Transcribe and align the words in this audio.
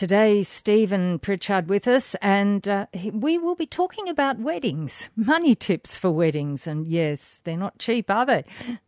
Today, 0.00 0.42
Stephen 0.42 1.18
Pritchard 1.18 1.68
with 1.68 1.86
us, 1.86 2.16
and 2.22 2.66
uh, 2.66 2.86
we 3.12 3.36
will 3.36 3.54
be 3.54 3.66
talking 3.66 4.08
about 4.08 4.38
weddings, 4.38 5.10
money 5.14 5.54
tips 5.54 5.98
for 5.98 6.10
weddings. 6.10 6.66
And 6.66 6.86
yes, 6.86 7.42
they're 7.44 7.58
not 7.58 7.78
cheap, 7.78 8.10
are 8.10 8.24
they? 8.24 8.44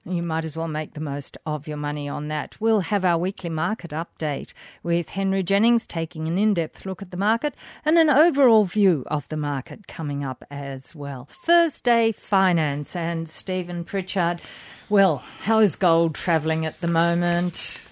You 0.07 0.23
might 0.23 0.47
as 0.47 0.57
well 0.57 0.69
make 0.69 0.95
the 0.95 1.01
most 1.01 1.37
of 1.45 1.69
your 1.69 1.77
money 1.77 2.09
on 2.09 2.29
that. 2.29 2.59
We'll 2.63 2.81
have 2.81 3.05
our 3.05 3.19
weekly 3.19 3.51
market 3.51 3.91
update 3.91 4.55
with 4.83 5.11
Henry 5.11 5.43
Jennings 5.43 5.87
taking 5.87 6.29
an 6.29 6.39
in 6.39 6.55
depth 6.55 6.87
look 6.87 7.03
at 7.03 7.11
the 7.11 7.19
market 7.19 7.55
and 7.85 7.99
an 7.99 8.09
overall 8.09 8.65
view 8.65 9.05
of 9.09 9.29
the 9.29 9.37
market 9.37 9.87
coming 9.87 10.25
up 10.25 10.47
as 10.51 10.95
well. 10.95 11.29
Thursday 11.31 12.13
Finance 12.13 12.97
and 12.97 13.29
Stephen 13.29 13.85
Pritchard. 13.85 14.41
Well, 14.89 15.19
how 15.41 15.59
is 15.59 15.77
gold 15.77 16.15
travelling 16.15 16.65
at 16.65 16.81
the 16.81 16.89
moment? 16.89 17.85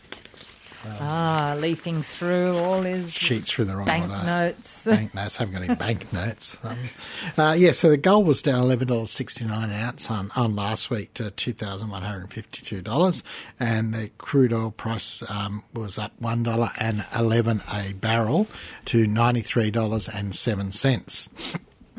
Ah, 1.01 1.55
leafing 1.59 2.03
through 2.03 2.57
all 2.57 2.83
his 2.83 3.13
sheets 3.13 3.53
through 3.53 3.67
the 3.67 3.77
wrong 3.77 3.87
bank 3.87 4.11
one, 4.11 4.27
notes. 4.27 4.85
Bank 4.87 5.15
notes. 5.15 5.37
haven't 5.37 5.55
got 5.55 5.63
any 5.63 5.75
bank 5.75 6.13
notes. 6.13 6.57
Um, 6.63 6.79
uh, 7.37 7.55
yeah, 7.59 7.73
so 7.73 7.91
the 7.91 7.97
gold 7.97 8.27
was 8.27 8.43
down 8.43 8.61
eleven 8.61 8.89
dollars 8.89 9.11
sixty 9.11 9.45
nine 9.45 9.71
an 9.71 9.81
ounce 9.81 10.11
on, 10.11 10.31
on 10.37 10.57
last 10.57 10.91
week 10.91 11.15
to 11.15 11.31
two 11.31 11.53
thousand 11.53 11.91
one 11.91 12.03
hundred 12.03 12.33
fifty 12.33 12.63
two 12.63 12.83
dollars, 12.83 13.23
and 13.59 13.93
the 13.95 14.11
crude 14.19 14.53
oil 14.53 14.71
price 14.71 15.23
um, 15.31 15.63
was 15.75 15.99
up 15.99 16.13
one 16.19 16.43
dollar 16.43 16.71
and 16.79 17.05
eleven 17.17 17.63
a 17.73 17.93
barrel 17.95 18.47
to 18.87 19.07
ninety 19.07 19.43
three 19.43 19.71
dollars 19.71 20.09
and 20.09 20.35
seven 20.35 20.73
cents. 20.73 21.29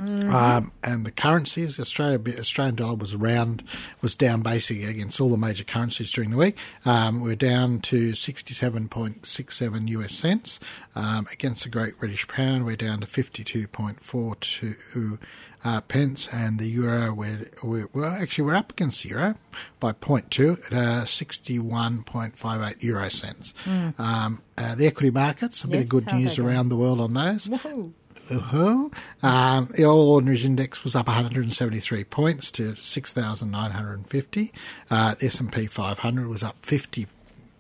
Mm-hmm. 0.01 0.33
Um, 0.33 0.71
and 0.83 1.05
the 1.05 1.11
currencies, 1.11 1.79
Australia, 1.79 2.19
Australian 2.39 2.73
dollar 2.75 2.95
was 2.95 3.13
around, 3.13 3.63
was 4.01 4.15
down 4.15 4.41
basically 4.41 4.85
against 4.85 5.21
all 5.21 5.29
the 5.29 5.37
major 5.37 5.63
currencies 5.63 6.11
during 6.11 6.31
the 6.31 6.37
week. 6.37 6.57
Um, 6.85 7.21
we're 7.21 7.35
down 7.35 7.81
to 7.81 8.11
67.67 8.11 9.89
US 9.89 10.13
cents. 10.13 10.59
Um, 10.95 11.27
against 11.31 11.63
the 11.63 11.69
Great 11.69 11.99
British 11.99 12.27
Pound, 12.27 12.65
we're 12.65 12.75
down 12.75 13.01
to 13.01 13.07
52.42 13.07 15.19
uh, 15.63 15.81
pence. 15.81 16.27
And 16.33 16.57
the 16.59 16.67
euro, 16.67 17.13
we're, 17.13 17.47
we're, 17.61 17.87
well, 17.93 18.11
actually, 18.11 18.45
we're 18.45 18.55
up 18.55 18.71
against 18.71 19.03
the 19.03 19.09
euro 19.09 19.35
by 19.79 19.91
0.2 19.93 20.65
at 20.65 20.73
uh, 20.73 21.05
61.58 21.05 22.83
euro 22.83 23.09
cents. 23.09 23.53
Mm. 23.65 23.99
Um, 23.99 24.41
uh, 24.57 24.73
the 24.75 24.87
equity 24.87 25.11
markets, 25.11 25.63
a 25.63 25.67
yes, 25.67 25.71
bit 25.71 25.83
of 25.83 25.89
good 25.89 26.11
news 26.13 26.39
around 26.39 26.69
the 26.69 26.77
world 26.77 26.99
on 26.99 27.13
those. 27.13 27.47
Whoa. 27.47 27.93
Uh-huh. 28.29 28.89
Um, 29.21 29.69
the 29.75 29.85
All 29.85 30.11
Ordinaries 30.11 30.45
Index 30.45 30.83
was 30.83 30.95
up 30.95 31.07
173 31.07 32.03
points 32.05 32.51
to 32.53 32.75
6,950. 32.75 34.51
Uh, 34.89 35.15
the 35.15 35.25
S&P 35.25 35.67
500 35.67 36.27
was 36.27 36.43
up 36.43 36.65
50 36.65 37.07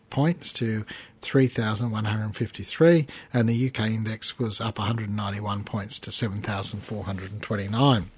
points 0.09 0.53
to 0.53 0.85
3,153, 1.21 3.07
and 3.33 3.49
the 3.49 3.67
UK 3.67 3.79
index 3.91 4.37
was 4.37 4.61
up 4.61 4.77
191 4.77 5.63
points 5.63 5.99
to 5.99 6.11
7,429. 6.11 8.11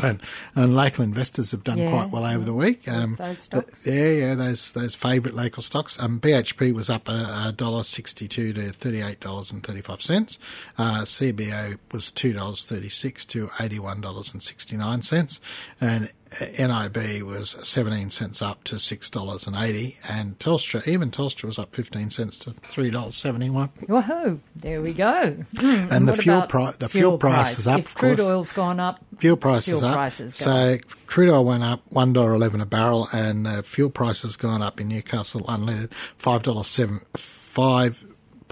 And, 0.00 0.20
and 0.54 0.76
local 0.76 1.04
investors 1.04 1.50
have 1.52 1.64
done 1.64 1.78
yeah, 1.78 1.90
quite 1.90 2.10
well 2.10 2.26
over 2.26 2.44
the 2.44 2.54
week. 2.54 2.86
Um, 2.88 3.16
those 3.16 3.38
stocks. 3.38 3.86
yeah, 3.86 4.10
yeah, 4.10 4.34
those 4.34 4.72
those 4.72 4.94
favourite 4.94 5.34
local 5.34 5.62
stocks. 5.62 6.00
Um, 6.00 6.20
BHP 6.20 6.72
was 6.74 6.90
up 6.90 7.08
a 7.08 7.52
dollar 7.56 7.82
sixty 7.82 8.28
two 8.28 8.52
to 8.52 8.72
thirty 8.72 9.00
eight 9.00 9.20
dollars 9.20 9.50
and 9.50 9.64
thirty 9.64 9.80
five 9.80 10.02
cents. 10.02 10.38
Uh, 10.76 11.02
CBA 11.02 11.78
was 11.92 12.12
two 12.12 12.32
dollars 12.32 12.64
thirty 12.64 12.88
six 12.88 13.24
to 13.26 13.50
eighty 13.60 13.78
one 13.78 14.00
dollars 14.00 14.32
and 14.32 14.42
sixty 14.42 14.76
nine 14.76 15.02
cents, 15.02 15.40
and 15.80 16.10
NIB 16.58 17.22
was 17.22 17.56
17 17.62 18.10
cents 18.10 18.42
up 18.42 18.64
to 18.64 18.76
$6.80 18.76 19.96
and 20.08 20.38
Telstra, 20.38 20.86
even 20.86 21.10
Telstra 21.10 21.44
was 21.44 21.58
up 21.58 21.74
15 21.74 22.10
cents 22.10 22.38
to 22.40 22.50
$3.71. 22.50 23.70
Whoa, 23.88 24.40
there 24.54 24.82
we 24.82 24.92
go. 24.92 25.36
Mm, 25.54 25.90
and 25.90 26.08
the 26.08 26.16
fuel, 26.16 26.42
pri- 26.42 26.72
the 26.78 26.88
fuel, 26.88 27.18
price, 27.18 27.32
price 27.34 27.56
was 27.56 27.68
up, 27.68 27.78
if 27.80 27.94
crude 27.94 28.20
oil's 28.20 28.52
gone 28.52 28.80
up, 28.80 29.00
fuel 29.18 29.36
price 29.36 29.68
is 29.68 29.82
up. 29.82 30.12
so 30.12 30.78
crude 31.06 31.30
oil 31.30 31.44
went 31.44 31.62
up 31.62 31.82
$1.11 31.90 32.60
a 32.60 32.66
barrel 32.66 33.08
and 33.12 33.46
uh, 33.46 33.62
fuel 33.62 33.90
prices 33.90 34.36
gone 34.36 34.62
up 34.62 34.80
in 34.80 34.88
Newcastle 34.88 35.42
unleaded 35.42 35.90
$5.7 36.20 37.02
5 37.16 38.04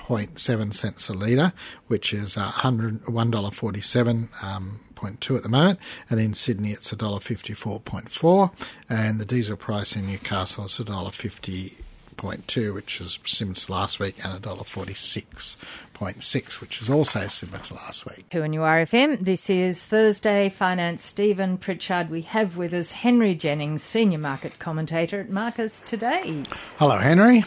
0.7 0.06 0.74
cents 0.74 1.08
a 1.08 1.14
litre, 1.14 1.52
which 1.86 2.12
is 2.12 2.36
uh, 2.36 2.50
$101.47 2.50 4.42
um, 4.42 4.80
at 5.04 5.42
the 5.42 5.48
moment, 5.48 5.78
and 6.08 6.18
in 6.18 6.32
Sydney 6.32 6.72
it's 6.72 6.90
$1.54.4, 6.92 8.50
and 8.88 9.20
the 9.20 9.26
diesel 9.26 9.56
price 9.56 9.94
in 9.96 10.06
Newcastle 10.06 10.64
is 10.64 10.78
$1.50.2, 10.78 12.74
which 12.74 13.02
is 13.02 13.18
similar 13.26 13.54
to 13.54 13.72
last 13.72 14.00
week, 14.00 14.24
and 14.24 14.42
$1.46.6, 14.42 16.60
which 16.60 16.80
is 16.80 16.88
also 16.88 17.26
similar 17.26 17.58
to 17.58 17.74
last 17.74 18.06
week. 18.06 18.26
To 18.30 18.42
a 18.42 18.48
new 18.48 18.60
RFM, 18.60 19.20
this 19.20 19.50
is 19.50 19.84
Thursday 19.84 20.48
Finance. 20.48 21.04
Stephen 21.04 21.58
Pritchard, 21.58 22.08
we 22.08 22.22
have 22.22 22.56
with 22.56 22.72
us 22.72 22.92
Henry 22.92 23.34
Jennings, 23.34 23.82
Senior 23.82 24.18
Market 24.18 24.58
Commentator 24.58 25.20
at 25.20 25.28
Marcus 25.28 25.82
Today. 25.82 26.44
Hello, 26.78 26.96
Henry. 26.96 27.44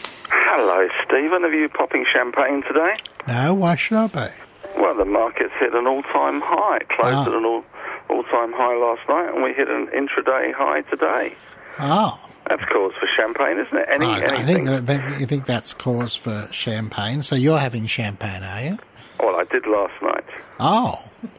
Hello, 0.50 0.88
Stephen. 1.04 1.44
Are 1.44 1.52
you 1.52 1.68
popping 1.68 2.06
champagne 2.10 2.62
today? 2.62 2.94
No, 3.26 3.52
why 3.52 3.76
should 3.76 3.98
I 3.98 4.06
be? 4.06 4.80
Well, 4.80 4.96
the 4.96 5.04
market's 5.04 5.52
hit 5.60 5.74
an 5.74 5.86
all-time 5.86 6.40
high, 6.42 6.78
closed 6.88 7.28
oh. 7.28 7.30
at 7.30 7.36
an 7.36 7.44
all, 7.44 7.64
all-time 8.08 8.54
high 8.54 8.74
last 8.76 9.06
night, 9.10 9.34
and 9.34 9.42
we 9.42 9.52
hit 9.52 9.68
an 9.68 9.88
intraday 9.88 10.54
high 10.54 10.80
today. 10.82 11.36
Oh. 11.78 12.18
That's 12.48 12.64
cause 12.64 12.94
for 12.98 13.06
champagne, 13.14 13.58
isn't 13.58 13.76
it? 13.76 13.88
Any, 13.92 14.06
oh, 14.06 14.10
I 14.10 14.42
think 14.42 14.64
that, 14.86 15.20
you 15.20 15.26
think 15.26 15.44
that's 15.44 15.74
cause 15.74 16.16
for 16.16 16.48
champagne. 16.50 17.22
So 17.22 17.36
you're 17.36 17.58
having 17.58 17.84
champagne, 17.84 18.42
are 18.42 18.62
you? 18.62 18.78
Well, 19.20 19.36
I 19.38 19.44
did 19.44 19.66
last 19.66 20.00
night. 20.00 20.24
Oh, 20.58 20.98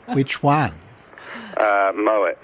which 0.10 0.44
one? 0.44 0.74
Uh, 1.58 1.94
Moet. 1.96 2.38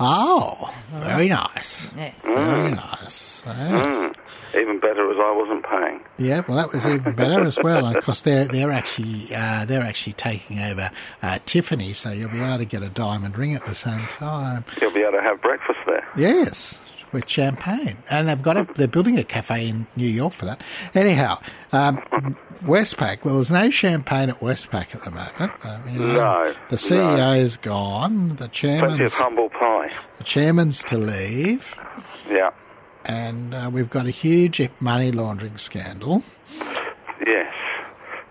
Oh, 0.00 0.74
very 0.92 1.28
nice. 1.28 1.90
Yes. 1.96 2.14
Very 2.22 2.72
nice. 2.72 3.42
Yes. 3.46 3.96
Mm. 3.96 4.14
Even 4.60 4.78
better 4.80 5.10
as 5.10 5.16
I 5.18 5.32
wasn't 5.36 5.64
paying. 5.64 6.00
Yeah, 6.18 6.42
well, 6.46 6.56
that 6.56 6.72
was 6.72 6.86
even 6.86 7.12
better 7.14 7.42
as 7.42 7.58
well. 7.62 7.86
Of 7.86 8.04
course, 8.04 8.22
they're 8.22 8.44
they're 8.46 8.70
actually 8.70 9.26
uh, 9.34 9.64
they're 9.64 9.82
actually 9.82 10.12
taking 10.14 10.60
over 10.60 10.90
uh, 11.22 11.38
Tiffany, 11.44 11.92
so 11.92 12.10
you'll 12.10 12.30
be 12.30 12.40
able 12.40 12.58
to 12.58 12.64
get 12.64 12.82
a 12.82 12.88
diamond 12.88 13.36
ring 13.36 13.54
at 13.54 13.64
the 13.66 13.74
same 13.74 14.06
time. 14.08 14.64
You'll 14.80 14.92
be 14.92 15.00
able 15.02 15.18
to 15.18 15.22
have 15.22 15.40
breakfast 15.42 15.78
there. 15.86 16.06
Yes, 16.16 16.78
with 17.14 17.28
champagne, 17.28 17.96
and 18.10 18.28
they've 18.28 18.42
got 18.42 18.56
a, 18.56 18.68
they're 18.74 18.88
building 18.88 19.18
a 19.18 19.24
cafe 19.24 19.68
in 19.68 19.86
New 19.96 20.08
York 20.08 20.32
for 20.32 20.44
that. 20.44 20.60
Anyhow, 20.94 21.38
um, 21.72 22.02
Westpac. 22.62 23.24
Well, 23.24 23.34
there's 23.36 23.52
no 23.52 23.70
champagne 23.70 24.30
at 24.30 24.40
Westpac 24.40 24.94
at 24.94 25.04
the 25.04 25.10
moment. 25.10 25.52
Um, 25.64 26.14
no, 26.14 26.54
the 26.68 26.76
CEO's 26.76 27.56
no. 27.56 27.62
gone. 27.62 28.36
The 28.36 28.48
chairman's 28.48 29.14
humble 29.14 29.48
pie. 29.48 29.90
The 30.18 30.24
chairman's 30.24 30.84
to 30.84 30.98
leave. 30.98 31.74
Yeah 32.28 32.50
and 33.04 33.54
uh, 33.54 33.70
we've 33.72 33.90
got 33.90 34.06
a 34.06 34.10
huge 34.10 34.66
money 34.80 35.12
laundering 35.12 35.56
scandal. 35.58 36.22
Yes, 37.26 37.54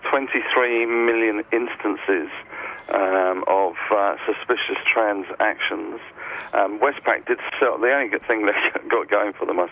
23 0.10 0.86
million 0.86 1.44
instances 1.52 2.30
um, 2.94 3.44
of 3.48 3.76
uh, 3.92 4.16
suspicious 4.26 4.78
transactions. 4.86 6.00
Um, 6.54 6.80
Westpac 6.80 7.26
did 7.26 7.40
sell. 7.59 7.78
The 7.80 7.92
only 7.92 8.09
good 8.09 8.26
thing 8.28 8.46
they 8.46 8.54
got 8.90 9.09
going 9.09 9.34
for 9.34 9.46
them, 9.46 9.59
I, 9.59 9.68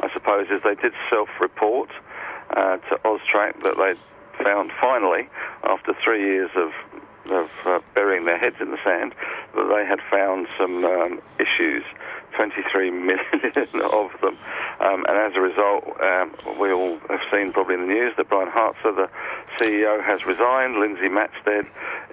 I 0.00 0.12
suppose, 0.12 0.48
is 0.50 0.62
they 0.62 0.74
did 0.74 0.92
self-report 1.10 1.90
uh, 2.50 2.78
to 2.78 2.96
Austrac 3.04 3.62
that 3.62 3.76
they 3.76 3.94
found 4.42 4.72
finally, 4.80 5.28
after 5.62 5.94
three 6.02 6.22
years 6.22 6.50
of 6.56 6.72
of 7.30 7.48
uh, 7.64 7.80
burying 7.94 8.26
their 8.26 8.36
heads 8.36 8.56
in 8.60 8.70
the 8.70 8.78
sand, 8.84 9.14
that 9.54 9.74
they 9.74 9.86
had 9.86 9.98
found 10.10 10.46
some 10.58 10.84
um, 10.84 11.22
issues 11.38 11.82
23 12.36 12.90
million 12.90 13.80
of 13.92 14.10
them. 14.20 14.36
Um, 14.80 15.04
and 15.08 15.16
as 15.16 15.34
a 15.36 15.40
result, 15.40 15.84
um, 16.00 16.34
we 16.58 16.72
all 16.72 16.98
have 17.08 17.20
seen 17.30 17.52
probably 17.52 17.74
in 17.74 17.82
the 17.82 17.86
news 17.86 18.14
that 18.16 18.28
Brian 18.28 18.50
Hartzer, 18.50 18.94
the 18.94 19.08
CEO, 19.58 20.02
has 20.04 20.26
resigned. 20.26 20.76
Lindsay 20.76 21.08
Maxsted 21.08 21.66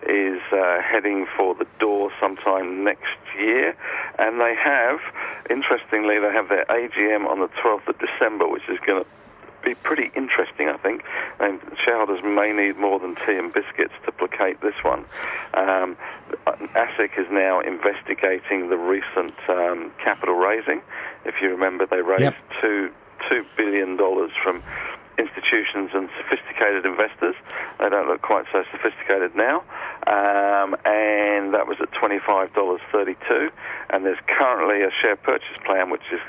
is 0.07 0.41
uh, 0.51 0.81
heading 0.81 1.27
for 1.38 1.56
the 1.56 1.68
door 1.79 2.12
sometime 2.19 2.83
next 2.83 3.18
year. 3.38 3.75
And 4.19 4.39
they 4.39 4.56
have, 4.56 5.00
interestingly, 5.50 6.19
they 6.19 6.31
have 6.31 6.50
their 6.50 6.65
AGM 6.65 7.27
on 7.27 7.39
the 7.39 7.50
12th 7.63 7.88
of 7.88 7.97
December, 8.00 8.47
which 8.47 8.67
is 8.69 8.79
going 8.85 9.03
to 9.03 9.09
be 9.62 9.75
pretty 9.75 10.12
interesting, 10.16 10.69
I 10.69 10.78
think. 10.78 11.04
And 11.40 11.60
shareholders 11.84 12.24
may 12.24 12.54
need 12.54 12.78
more 12.78 13.00
than 13.00 13.16
tea 13.16 13.38
and 13.38 13.54
biscuits 13.54 13.94
to 14.06 14.12
placate 14.12 14.62
this 14.62 14.75
one. 14.84 15.06
Um, 15.54 15.98
ASIC 16.48 17.19
is 17.19 17.28
now 17.31 17.60
investigating 17.60 18.69
the 18.69 18.78
recent 18.78 19.34
um, 19.50 19.92
capital 20.04 20.36
raising. 20.36 20.81
If 21.25 21.36
you 21.42 21.50
remember, 21.50 21.86
they 21.86 22.02
raised 22.02 22.22
yep. 22.22 22.36
two 22.62 22.92
two 23.30 23.46
billion 23.56 23.98
dollars 23.98 24.31
from 24.44 24.63
institutions 25.18 25.92
and 25.94 26.10
sophisticated 26.18 26.86
investors. 26.86 27.36
They 27.80 27.90
don't 27.90 28.08
look 28.08 28.22
quite 28.22 28.46
so 28.52 28.63
sophisticated 28.72 29.36
now. 29.36 29.63
Um, 30.08 30.75
and 30.86 31.54
that 31.54 31.68
was 31.68 31.78
at 31.81 31.92
$25.32. 31.92 33.52
And 33.90 34.06
there's 34.06 34.19
currently 34.28 34.81
a 34.81 34.90
share 35.02 35.16
purchase 35.16 35.58
plan 35.66 35.90
which 35.90 36.06
is 36.12 36.19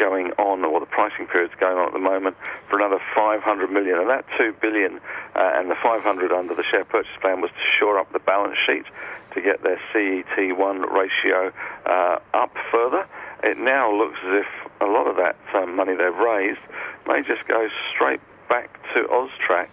going 0.00 0.32
on, 0.40 0.64
or 0.64 0.80
the 0.80 0.86
pricing 0.86 1.26
period's 1.26 1.54
going 1.60 1.76
on 1.76 1.88
at 1.88 1.92
the 1.92 2.00
moment 2.00 2.34
for 2.68 2.80
another 2.80 2.98
500 3.14 3.70
million. 3.70 3.98
And 3.98 4.08
that 4.08 4.24
2 4.38 4.56
billion 4.60 4.96
uh, 5.36 5.60
and 5.60 5.70
the 5.70 5.76
500 5.76 6.32
under 6.32 6.54
the 6.54 6.64
share 6.64 6.86
purchase 6.86 7.12
plan 7.20 7.42
was 7.42 7.50
to 7.50 7.64
shore 7.78 7.98
up 7.98 8.10
the 8.12 8.18
balance 8.18 8.56
sheet 8.66 8.86
to 9.34 9.42
get 9.42 9.62
their 9.62 9.78
CET1 9.92 10.90
ratio 10.90 11.52
uh, 11.84 12.18
up 12.32 12.56
further. 12.72 13.06
It 13.44 13.58
now 13.58 13.92
looks 13.92 14.18
as 14.24 14.44
if 14.44 14.48
a 14.80 14.86
lot 14.86 15.06
of 15.06 15.16
that 15.16 15.36
um, 15.54 15.76
money 15.76 15.94
they've 15.94 16.16
raised 16.16 16.60
may 17.06 17.22
just 17.22 17.46
go 17.46 17.68
straight 17.92 18.20
back 18.48 18.72
to 18.94 19.04
Austrac 19.04 19.68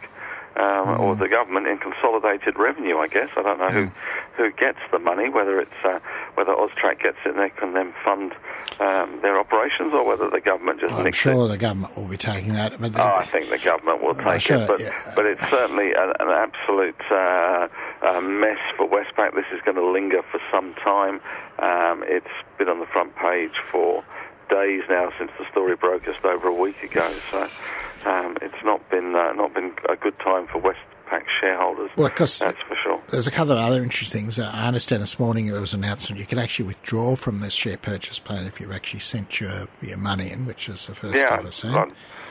um, 0.58 0.88
mm. 0.88 1.00
or 1.00 1.16
the 1.16 1.28
government 1.28 1.68
in 1.68 1.78
consolidated 1.78 2.58
revenue. 2.58 2.98
I 2.98 3.08
guess 3.08 3.30
I 3.38 3.44
don't 3.44 3.60
know 3.60 3.70
mm. 3.70 3.92
who 4.36 4.44
who 4.44 4.52
gets 4.52 4.80
the 4.92 5.00
money, 5.00 5.30
whether 5.30 5.60
it's 5.60 5.72
uh, 5.84 6.00
whether 6.36 6.54
Austrac 6.54 7.02
gets 7.02 7.18
it 7.26 7.30
and 7.30 7.40
they 7.40 7.50
can 7.50 7.74
then 7.74 7.94
fund 8.04 8.34
um, 8.80 9.20
their 9.22 9.40
operations, 9.40 9.94
or 9.94 10.06
whether 10.06 10.30
the 10.30 10.42
government 10.42 10.82
just. 10.82 10.94
Well, 10.94 11.06
I'm 11.06 11.12
sure 11.12 11.48
the 11.48 11.58
government 11.58 11.96
will 11.96 12.06
be 12.06 12.18
taking 12.18 12.54
that. 12.54 12.80
But 12.80 12.98
oh, 12.98 13.16
I 13.18 13.26
think 13.26 13.50
the 13.50 13.58
government 13.58 14.04
will 14.04 14.16
take 14.16 14.42
sure, 14.42 14.62
it, 14.62 14.68
but 14.68 14.80
yeah. 14.80 15.14
but 15.16 15.26
it's 15.26 15.48
certainly 15.50 15.94
an, 15.94 16.14
an 16.20 16.30
absolute. 16.30 17.02
Uh, 17.10 17.68
uh, 18.02 18.22
mess 18.22 18.60
for 18.76 18.88
Westpac. 18.88 19.34
This 19.34 19.46
is 19.52 19.60
going 19.66 19.76
to 19.76 19.86
linger 19.86 20.22
for 20.22 20.40
some 20.52 20.74
time. 20.76 21.20
Um, 21.60 22.04
it's 22.06 22.28
been 22.58 22.70
on 22.70 22.80
the 22.80 22.86
front 22.86 23.16
page 23.16 23.58
for 23.72 24.04
days 24.50 24.84
now 24.90 25.12
since 25.18 25.32
the 25.38 25.46
story 25.52 25.76
broke 25.76 26.06
just 26.06 26.24
over 26.24 26.48
a 26.48 26.54
week 26.54 26.82
ago. 26.84 27.08
So 27.32 27.50
it's 28.42 28.64
not 28.64 28.88
been 28.90 29.16
uh, 29.16 29.34
not 29.34 29.54
been 29.54 29.74
a 29.90 29.96
good 29.96 30.18
time 30.20 30.48
for 30.48 30.62
Westpac 30.62 31.24
shareholders. 31.40 31.92
Well, 31.96 32.10
because 32.10 32.40
that's 32.40 32.62
for 32.68 32.76
sure. 32.84 33.02
There's 33.10 33.28
a 33.28 33.32
couple 33.32 33.54
of 33.54 33.60
other 33.60 33.84
interesting 33.84 34.22
things. 34.22 34.40
Uh, 34.40 34.52
I 34.54 34.68
understand 34.68 35.02
this 35.02 35.20
morning 35.20 35.48
there 35.48 35.62
was 35.62 35.74
an 35.74 35.84
announcement 35.84 36.20
you 36.20 36.26
could 36.26 36.38
actually 36.38 36.66
withdraw 36.66 37.16
from 37.16 37.40
this 37.40 37.54
share 37.54 37.78
purchase 37.78 38.20
plan 38.20 38.46
if 38.46 38.60
you've 38.60 38.72
actually 38.72 39.00
sent 39.00 39.40
your 39.40 39.68
your 39.82 39.98
money 39.98 40.32
in, 40.32 40.46
which 40.46 40.70
is 40.70 40.88
the 40.88 40.96
first 40.96 41.16
yeah, 41.16 41.42
I've 41.44 41.56
seen. 41.56 41.76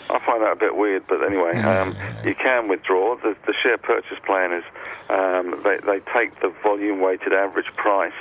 I 0.09 0.21
find 0.21 0.41
that 0.43 0.53
a 0.53 0.57
bit 0.57 0.77
weird, 0.77 1.05
but 1.09 1.25
anyway, 1.25 1.53
yeah, 1.55 1.81
um, 1.81 1.93
yeah. 1.95 2.25
you 2.25 2.35
can 2.37 2.69
withdraw. 2.69 3.17
The, 3.17 3.37
the 3.45 3.53
share 3.61 3.77
purchase 3.77 4.19
plan 4.25 4.53
is 4.53 4.63
um, 5.11 5.61
they, 5.65 5.79
they 5.79 6.01
take 6.15 6.41
the 6.41 6.55
volume 6.63 7.01
weighted 7.01 7.33
average 7.33 7.75
price 7.75 8.13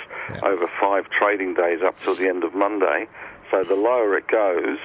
over 0.42 0.68
five 0.80 1.10
trading 1.12 1.54
days 1.54 1.82
up 1.84 2.00
till 2.02 2.16
the 2.16 2.28
end 2.28 2.44
of 2.44 2.56
Monday. 2.56 3.08
So 3.52 3.64
the 3.64 3.76
lower 3.76 4.18
it 4.18 4.28
goes, 4.28 4.80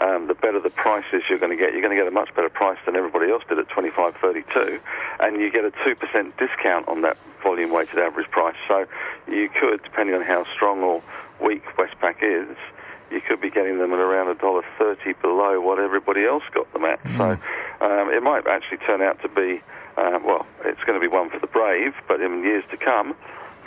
um, 0.00 0.26
the 0.26 0.34
better 0.34 0.60
the 0.60 0.70
prices 0.70 1.22
you're 1.28 1.38
going 1.38 1.56
to 1.56 1.56
get. 1.56 1.72
You're 1.72 1.82
going 1.82 1.96
to 1.96 2.02
get 2.02 2.08
a 2.08 2.14
much 2.14 2.34
better 2.34 2.48
price 2.48 2.78
than 2.86 2.96
everybody 2.96 3.30
else 3.30 3.42
did 3.48 3.58
at 3.58 3.68
25.32, 3.68 4.80
and 5.20 5.40
you 5.40 5.50
get 5.50 5.64
a 5.64 5.72
two 5.84 5.94
percent 5.94 6.36
discount 6.38 6.88
on 6.88 7.02
that 7.02 7.16
volume 7.42 7.70
weighted 7.70 7.98
average 7.98 8.30
price. 8.30 8.56
So 8.68 8.86
you 9.28 9.48
could, 9.48 9.82
depending 9.82 10.14
on 10.14 10.22
how 10.22 10.44
strong 10.54 10.80
or 10.82 11.02
weak 11.40 11.64
Westpac 11.76 12.22
is, 12.22 12.56
you 13.10 13.20
could 13.20 13.40
be 13.40 13.50
getting 13.50 13.78
them 13.78 13.92
at 13.92 13.98
around 13.98 14.28
a 14.28 14.34
dollar 14.34 14.62
thirty 14.78 15.12
below 15.14 15.60
what 15.60 15.78
everybody 15.78 16.24
else 16.24 16.44
got 16.54 16.72
them 16.72 16.84
at. 16.84 17.02
Mm. 17.02 17.18
So 17.18 17.84
um, 17.84 18.10
it 18.10 18.22
might 18.22 18.46
actually 18.46 18.78
turn 18.78 19.02
out 19.02 19.20
to 19.22 19.28
be, 19.28 19.60
uh, 19.96 20.18
well, 20.24 20.46
it's 20.64 20.82
going 20.84 20.98
to 20.98 21.00
be 21.00 21.08
one 21.08 21.30
for 21.30 21.38
the 21.38 21.46
brave, 21.46 21.94
but 22.08 22.20
in 22.20 22.42
years 22.42 22.64
to 22.70 22.76
come, 22.76 23.14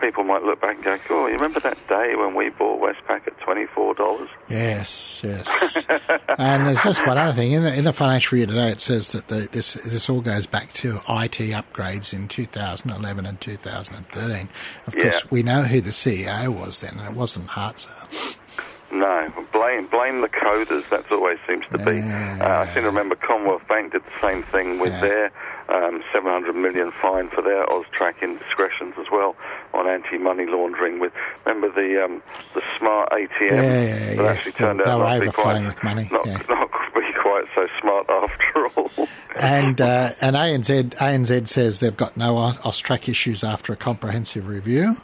people 0.01 0.23
might 0.23 0.43
look 0.43 0.61
back 0.61 0.75
and 0.75 0.83
go, 0.83 0.97
"Oh, 1.09 1.27
you 1.27 1.33
remember 1.33 1.59
that 1.61 1.77
day 1.87 2.15
when 2.15 2.35
we 2.35 2.49
bought 2.49 2.81
Westpac 2.81 3.27
at 3.27 3.39
twenty 3.39 3.65
four 3.65 3.93
dollars?" 3.93 4.29
Yes, 4.49 5.21
yes. 5.23 5.85
and 6.37 6.67
there's 6.67 6.83
just 6.83 7.05
one 7.05 7.17
other 7.17 7.33
thing 7.33 7.53
in 7.53 7.63
the, 7.63 7.73
in 7.73 7.83
the 7.83 7.93
financial 7.93 8.37
year 8.37 8.47
today. 8.47 8.69
It 8.69 8.81
says 8.81 9.11
that 9.13 9.27
the, 9.27 9.47
this 9.51 9.73
this 9.73 10.09
all 10.09 10.21
goes 10.21 10.45
back 10.45 10.73
to 10.73 10.97
IT 10.97 11.39
upgrades 11.53 12.13
in 12.13 12.27
2011 12.27 13.25
and 13.25 13.41
2013. 13.41 14.49
Of 14.87 14.95
course, 14.95 15.31
we 15.31 15.43
know 15.43 15.63
who 15.63 15.81
the 15.81 15.91
CEO 15.91 16.49
was 16.49 16.81
then, 16.81 16.97
and 16.97 17.07
it 17.07 17.13
wasn't 17.13 17.47
Hartzer. 17.47 18.37
No, 18.91 19.33
blame 19.51 19.87
blame 19.87 20.21
the 20.21 20.29
coders. 20.29 20.87
That 20.89 21.11
always 21.11 21.39
seems 21.47 21.65
to 21.71 21.77
be. 21.79 21.99
Uh, 22.01 22.65
I 22.65 22.65
seem 22.73 22.83
to 22.83 22.89
remember 22.89 23.15
Commonwealth 23.15 23.67
Bank 23.67 23.91
did 23.91 24.03
the 24.03 24.21
same 24.21 24.43
thing 24.43 24.79
with 24.79 24.93
yeah. 24.93 25.01
their 25.01 25.31
um, 25.69 26.03
700 26.13 26.55
million 26.55 26.91
fine 27.01 27.29
for 27.29 27.41
their 27.41 27.65
Austrac 27.67 28.21
indiscretions 28.21 28.93
as 28.99 29.07
well 29.11 29.35
on 29.73 29.87
anti-money 29.87 30.45
laundering. 30.45 30.99
With 30.99 31.13
remember 31.45 31.69
the 31.69 32.03
um, 32.03 32.21
the 32.53 32.61
smart 32.77 33.09
ATM 33.11 33.49
yeah, 33.49 33.83
yeah, 33.83 34.15
that 34.15 34.37
actually 34.37 34.51
turned 34.53 34.81
out 34.81 34.99
not 34.99 35.13
to 35.13 35.21
be 35.21 35.31
quite 35.31 35.65
with 35.65 35.83
money. 35.83 36.09
Not, 36.11 36.25
yeah. 36.25 36.41
not 36.49 36.71
be 36.95 37.01
quite 37.19 37.45
so 37.55 37.67
smart 37.81 38.09
after 38.09 38.67
all. 38.75 39.07
and 39.39 39.81
uh, 39.81 40.11
and 40.21 40.35
ANZ 40.35 40.95
ANZ 40.95 41.47
says 41.47 41.79
they've 41.79 41.97
got 41.97 42.15
no 42.15 42.35
Austrac 42.35 43.09
issues 43.09 43.43
after 43.43 43.73
a 43.73 43.75
comprehensive 43.77 44.47
review. 44.47 44.97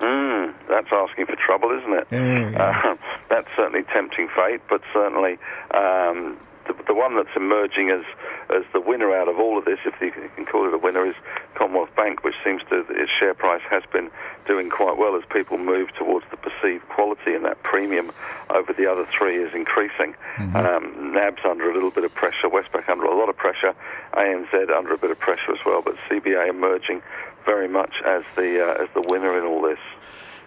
Mm, 0.00 0.52
that's 0.68 0.88
asking 0.92 1.26
for 1.26 1.36
trouble, 1.36 1.70
isn't 1.70 1.92
it? 1.92 2.06
Yeah, 2.10 2.60
uh, 2.60 2.96
that's 3.30 3.48
certainly 3.56 3.84
tempting 3.92 4.28
fate, 4.36 4.60
but 4.68 4.82
certainly 4.92 5.38
um, 5.72 6.36
the, 6.66 6.74
the 6.86 6.94
one 6.94 7.16
that's 7.16 7.34
emerging 7.36 7.90
as 7.90 8.04
as 8.50 8.64
the 8.72 8.80
winner 8.80 9.14
out 9.14 9.28
of 9.28 9.38
all 9.38 9.58
of 9.58 9.64
this, 9.64 9.78
if 9.84 9.94
you 10.00 10.10
can 10.10 10.44
call 10.44 10.66
it 10.68 10.74
a 10.74 10.78
winner, 10.78 11.06
is 11.06 11.14
Commonwealth 11.54 11.94
Bank, 11.96 12.24
which 12.24 12.34
seems 12.44 12.62
to 12.68 12.84
its 12.90 13.10
share 13.18 13.34
price 13.34 13.62
has 13.70 13.82
been 13.92 14.10
doing 14.46 14.68
quite 14.68 14.96
well 14.98 15.16
as 15.16 15.22
people 15.30 15.56
move 15.58 15.88
towards 15.94 16.26
the 16.30 16.36
perceived 16.36 16.86
quality, 16.88 17.34
and 17.34 17.44
that 17.44 17.62
premium 17.62 18.12
over 18.50 18.72
the 18.72 18.90
other 18.90 19.06
three 19.06 19.36
is 19.36 19.54
increasing. 19.54 20.14
Mm-hmm. 20.36 20.56
Um, 20.56 21.14
NAB's 21.14 21.44
under 21.44 21.70
a 21.70 21.74
little 21.74 21.90
bit 21.90 22.04
of 22.04 22.14
pressure, 22.14 22.48
Westpac 22.48 22.88
under 22.88 23.04
a 23.04 23.16
lot 23.16 23.28
of 23.28 23.36
pressure, 23.36 23.74
ANZ 24.12 24.70
under 24.70 24.92
a 24.92 24.98
bit 24.98 25.10
of 25.10 25.18
pressure 25.18 25.52
as 25.52 25.64
well, 25.64 25.82
but 25.82 25.96
CBA 26.08 26.50
emerging 26.50 27.02
very 27.44 27.68
much 27.68 27.92
as 28.04 28.22
the 28.36 28.64
uh, 28.64 28.82
as 28.82 28.88
the 28.94 29.02
winner 29.08 29.38
in 29.38 29.44
all 29.44 29.62
this. 29.62 29.78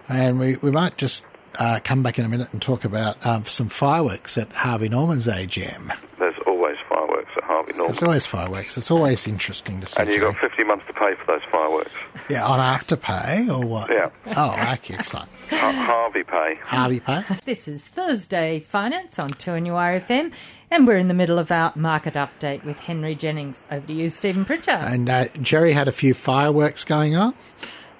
And 0.10 0.40
we, 0.40 0.56
we 0.58 0.72
might 0.72 0.98
just 0.98 1.26
uh, 1.60 1.80
come 1.84 2.04
back 2.04 2.20
in 2.20 2.26
a 2.26 2.30
minute 2.30 2.50
and 2.52 2.62
talk 2.62 2.86
about 2.86 3.24
um, 3.26 3.46
some 3.46 3.70
fireworks 3.70 4.38
at 4.38 4.52
Harvey 4.52 4.90
Norman's 4.90 5.28
AGM. 5.28 5.96
There's 6.18 6.36
always 6.46 6.78
fireworks 6.90 7.32
at 7.38 7.44
Harvey 7.44 7.74
Norman. 7.74 7.88
There's 7.88 8.04
always 8.04 8.26
fireworks. 8.26 8.78
It's 8.78 8.92
always 8.92 9.28
interesting 9.28 9.80
to 9.82 9.88
see. 9.88 10.02
And 10.02 10.12
you've 10.12 10.22
got 10.22 10.38
50 10.38 10.64
months 10.64 10.86
to 10.88 10.94
pay 10.94 11.16
for 11.16 11.26
those 11.34 11.44
fireworks. 11.52 11.92
Yeah, 12.30 12.46
on 12.46 12.60
Afterpay 12.60 13.50
or 13.50 13.66
what? 13.66 13.90
Yeah. 13.90 14.10
Oh, 14.36 14.52
okay, 14.74 14.96
excellent. 14.96 15.30
Harvey 15.50 16.24
Pay. 16.24 16.56
Harvey 16.64 17.00
Pay. 17.00 17.24
This 17.46 17.68
is 17.68 17.88
Thursday 17.88 18.60
Finance 18.60 19.20
on 19.20 19.32
2NURFM. 19.32 20.34
And 20.70 20.86
we're 20.86 20.98
in 20.98 21.08
the 21.08 21.14
middle 21.14 21.40
of 21.40 21.50
our 21.50 21.72
market 21.76 22.16
update 22.16 22.66
with 22.66 22.80
Henry 22.80 23.16
Jennings. 23.16 23.62
Over 23.72 23.88
to 23.88 23.94
you, 23.94 24.10
Stephen 24.10 24.44
Pritchard. 24.44 24.82
And 24.82 25.10
uh, 25.10 25.28
Jerry 25.42 25.72
had 25.72 25.88
a 25.88 25.94
few 25.94 26.14
fireworks 26.14 26.84
going 26.84 27.16
on. 27.16 27.34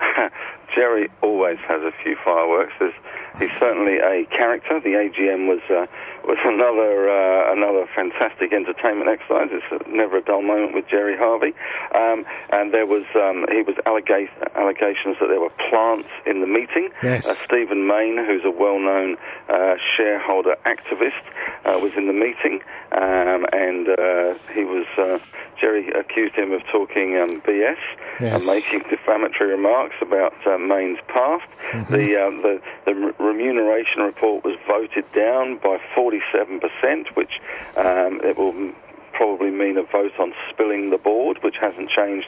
Jerry 0.76 1.10
always 1.22 1.58
has 1.68 1.82
a 1.82 1.92
few 2.04 2.18
fireworks. 2.26 2.74
There's 2.80 2.94
He's 3.40 3.52
certainly 3.60 3.98
a 3.98 4.26
character. 4.26 4.80
The 4.80 4.90
AGM 4.90 5.48
was 5.48 5.62
uh, 5.70 5.86
was 6.28 6.38
another 6.44 7.08
uh, 7.10 7.54
another 7.54 7.88
fantastic 7.96 8.52
entertainment 8.52 9.10
exercise. 9.10 9.48
It's 9.52 9.88
never 9.88 10.18
a 10.18 10.22
dull 10.22 10.42
moment 10.42 10.74
with 10.74 10.88
Jerry 10.88 11.18
Harvey. 11.18 11.54
Um, 11.96 12.26
and 12.52 12.74
there 12.74 12.86
was 12.86 13.06
um, 13.16 13.46
he 13.50 13.64
was 13.64 13.76
allega- 13.88 14.30
allegations 14.56 15.16
that 15.20 15.28
there 15.28 15.40
were 15.40 15.56
plants 15.70 16.10
in 16.26 16.42
the 16.42 16.48
meeting. 16.48 16.90
Yes. 17.02 17.28
Uh, 17.28 17.36
Stephen 17.46 17.88
Mayne, 17.88 18.18
who's 18.18 18.44
a 18.44 18.52
well-known 18.52 19.16
uh, 19.48 19.76
shareholder 19.96 20.56
activist, 20.66 21.24
uh, 21.64 21.80
was 21.80 21.94
in 21.96 22.08
the 22.08 22.14
meeting, 22.14 22.60
um, 22.92 23.48
and 23.54 23.88
uh, 23.88 24.36
he 24.54 24.64
was 24.64 24.86
Jerry 25.60 25.90
accused 25.90 26.36
him 26.36 26.52
of 26.52 26.62
talking 26.72 27.18
um, 27.18 27.42
BS 27.42 27.78
yes. 28.20 28.36
and 28.36 28.46
making 28.46 28.84
defamatory 28.90 29.52
remarks 29.52 29.96
about 30.02 30.34
uh, 30.46 30.58
Mayne's 30.58 31.00
past. 31.08 31.50
Mm-hmm. 31.72 31.94
The, 31.94 32.16
um, 32.24 32.42
the, 32.42 32.62
the 32.86 32.94
remuneration 33.20 34.02
report 34.02 34.44
was 34.44 34.58
voted 34.68 35.12
down 35.14 35.58
by 35.58 35.80
47%, 36.34 37.16
which 37.16 37.40
um, 37.76 38.22
it 38.24 38.38
will 38.38 38.74
probably 39.14 39.52
mean 39.52 39.78
a 39.78 39.84
vote 39.84 40.14
on 40.20 40.34
spilling 40.50 40.92
the 40.92 40.98
board, 40.98 41.42
which 41.42 41.56
hasn't 41.60 41.90
changed 41.90 42.28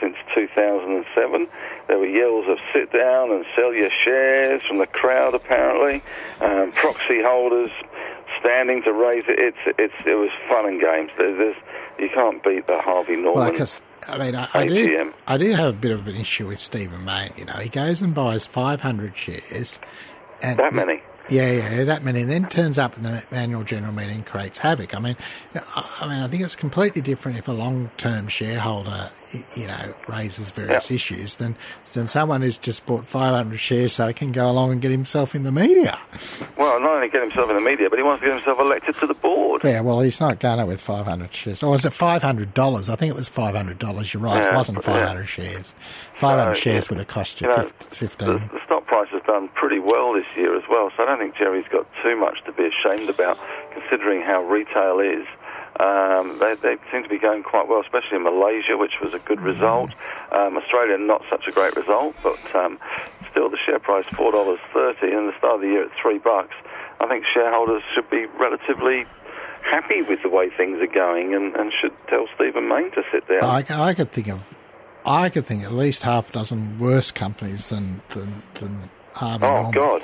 since 0.00 0.16
2007. 0.34 1.48
There 1.88 1.98
were 1.98 2.06
yells 2.06 2.46
of 2.48 2.58
sit 2.72 2.92
down 2.92 3.32
and 3.32 3.44
sell 3.56 3.74
your 3.74 3.90
shares 4.04 4.62
from 4.62 4.78
the 4.78 4.86
crowd, 4.86 5.34
apparently. 5.34 6.02
Um, 6.40 6.72
proxy 6.72 7.20
holders 7.22 7.70
standing 8.40 8.82
to 8.84 8.92
raise 8.92 9.24
it. 9.28 9.38
It's, 9.38 9.76
it's, 9.78 10.06
it 10.06 10.14
was 10.14 10.30
fun 10.48 10.66
and 10.66 10.80
games. 10.80 11.10
There's, 11.18 11.56
you 11.98 12.08
can't 12.14 12.42
beat 12.44 12.66
the 12.66 12.80
Harvey 12.80 13.16
Norman. 13.16 13.54
Well, 13.54 13.68
I 14.06 14.18
mean, 14.18 14.36
I, 14.36 14.48
I, 14.54 14.66
do, 14.66 15.12
I 15.26 15.36
do 15.36 15.52
have 15.52 15.74
a 15.74 15.76
bit 15.76 15.90
of 15.90 16.06
an 16.06 16.14
issue 16.14 16.46
with 16.46 16.60
Stephen 16.60 17.04
Mayne. 17.04 17.32
You 17.36 17.46
know, 17.46 17.54
he 17.54 17.68
goes 17.68 18.00
and 18.00 18.14
buys 18.14 18.46
500 18.46 19.16
shares. 19.16 19.80
And 20.40 20.58
that 20.58 20.72
many? 20.72 21.02
Yeah, 21.30 21.50
yeah, 21.50 21.84
that 21.84 22.04
many. 22.04 22.22
And 22.22 22.30
then 22.30 22.48
turns 22.48 22.78
up 22.78 22.96
in 22.96 23.02
the 23.02 23.22
annual 23.30 23.64
general 23.64 23.92
meeting 23.92 24.22
creates 24.22 24.58
havoc. 24.58 24.94
I 24.94 24.98
mean, 24.98 25.16
I 25.54 26.08
mean, 26.08 26.20
I 26.20 26.28
think 26.28 26.42
it's 26.42 26.56
completely 26.56 27.02
different 27.02 27.38
if 27.38 27.48
a 27.48 27.52
long-term 27.52 28.28
shareholder, 28.28 29.10
you 29.54 29.66
know, 29.66 29.94
raises 30.08 30.50
various 30.50 30.90
issues 30.90 31.36
than 31.36 31.56
than 31.92 32.06
someone 32.06 32.42
who's 32.42 32.58
just 32.58 32.86
bought 32.86 33.06
500 33.06 33.58
shares 33.58 33.92
so 33.92 34.06
he 34.06 34.14
can 34.14 34.32
go 34.32 34.50
along 34.50 34.72
and 34.72 34.80
get 34.80 34.90
himself 34.90 35.34
in 35.34 35.42
the 35.42 35.52
media. 35.52 35.98
Well, 36.56 36.80
not 36.80 36.96
only 36.96 37.08
get 37.08 37.22
himself 37.22 37.50
in 37.50 37.56
the 37.56 37.62
media, 37.62 37.88
but 37.90 37.98
he 37.98 38.02
wants 38.02 38.22
to 38.22 38.28
get 38.28 38.34
himself 38.34 38.58
elected 38.60 38.96
to 38.96 39.06
the 39.06 39.14
board. 39.14 39.62
Yeah, 39.64 39.80
well, 39.80 40.00
he's 40.00 40.20
not 40.20 40.38
going 40.40 40.58
to 40.58 40.66
with 40.66 40.80
500 40.80 41.32
shares. 41.32 41.62
Or 41.62 41.70
was 41.70 41.84
it 41.84 41.92
$500? 41.92 42.88
I 42.88 42.96
think 42.96 43.10
it 43.10 43.16
was 43.16 43.28
$500. 43.28 44.14
You're 44.14 44.22
right. 44.22 44.42
Yeah, 44.42 44.52
it 44.52 44.54
wasn't 44.54 44.84
500 44.84 45.20
yeah. 45.20 45.26
shares. 45.26 45.74
500 46.16 46.54
shares 46.54 46.88
would 46.90 46.98
have 46.98 47.08
cost 47.08 47.40
you, 47.40 47.48
you 47.48 47.56
know, 47.56 47.70
15. 47.80 48.28
The, 48.28 48.38
the 48.38 48.60
stock 48.64 48.86
price 48.86 49.08
has 49.10 49.22
done 49.22 49.48
pretty 49.54 49.78
well 49.78 50.12
this 50.14 50.26
year 50.36 50.56
as 50.56 50.64
well, 50.68 50.90
so 50.96 51.02
I 51.02 51.06
don't 51.06 51.17
don't 51.18 51.26
think 51.26 51.36
Jerry's 51.36 51.68
got 51.70 51.86
too 52.02 52.16
much 52.16 52.44
to 52.44 52.52
be 52.52 52.68
ashamed 52.68 53.08
about, 53.10 53.38
considering 53.72 54.22
how 54.22 54.42
retail 54.42 55.00
is. 55.00 55.26
Um, 55.80 56.38
they, 56.38 56.54
they 56.54 56.76
seem 56.90 57.02
to 57.02 57.08
be 57.08 57.18
going 57.18 57.42
quite 57.42 57.68
well, 57.68 57.80
especially 57.80 58.16
in 58.16 58.24
Malaysia, 58.24 58.76
which 58.76 58.94
was 59.02 59.14
a 59.14 59.18
good 59.20 59.40
result. 59.40 59.90
Um, 60.32 60.56
Australia, 60.56 60.98
not 60.98 61.22
such 61.30 61.46
a 61.46 61.52
great 61.52 61.76
result, 61.76 62.16
but 62.22 62.38
um, 62.54 62.78
still 63.30 63.48
the 63.48 63.58
share 63.64 63.78
price 63.78 64.06
four 64.06 64.32
dollars 64.32 64.58
thirty, 64.72 65.12
and 65.12 65.28
the 65.28 65.38
start 65.38 65.56
of 65.56 65.60
the 65.60 65.68
year 65.68 65.84
at 65.84 65.90
three 66.00 66.18
bucks. 66.18 66.54
I 67.00 67.06
think 67.06 67.24
shareholders 67.32 67.82
should 67.94 68.10
be 68.10 68.26
relatively 68.40 69.04
happy 69.62 70.02
with 70.02 70.22
the 70.22 70.28
way 70.28 70.50
things 70.50 70.80
are 70.80 70.92
going, 70.92 71.34
and, 71.34 71.54
and 71.54 71.72
should 71.80 71.92
tell 72.08 72.26
Stephen 72.34 72.68
Mayne 72.68 72.90
to 72.92 73.02
sit 73.12 73.28
down. 73.28 73.44
I, 73.44 73.64
I 73.70 73.94
could 73.94 74.10
think 74.10 74.28
of, 74.28 74.42
I 75.06 75.28
could 75.28 75.46
think 75.46 75.62
at 75.62 75.72
least 75.72 76.02
half 76.02 76.30
a 76.30 76.32
dozen 76.32 76.80
worse 76.80 77.12
companies 77.12 77.68
than 77.68 78.02
than, 78.08 78.42
than 78.54 78.90
Harvey 79.12 79.44
oh 79.44 79.54
Norman. 79.54 79.70
God! 79.72 80.02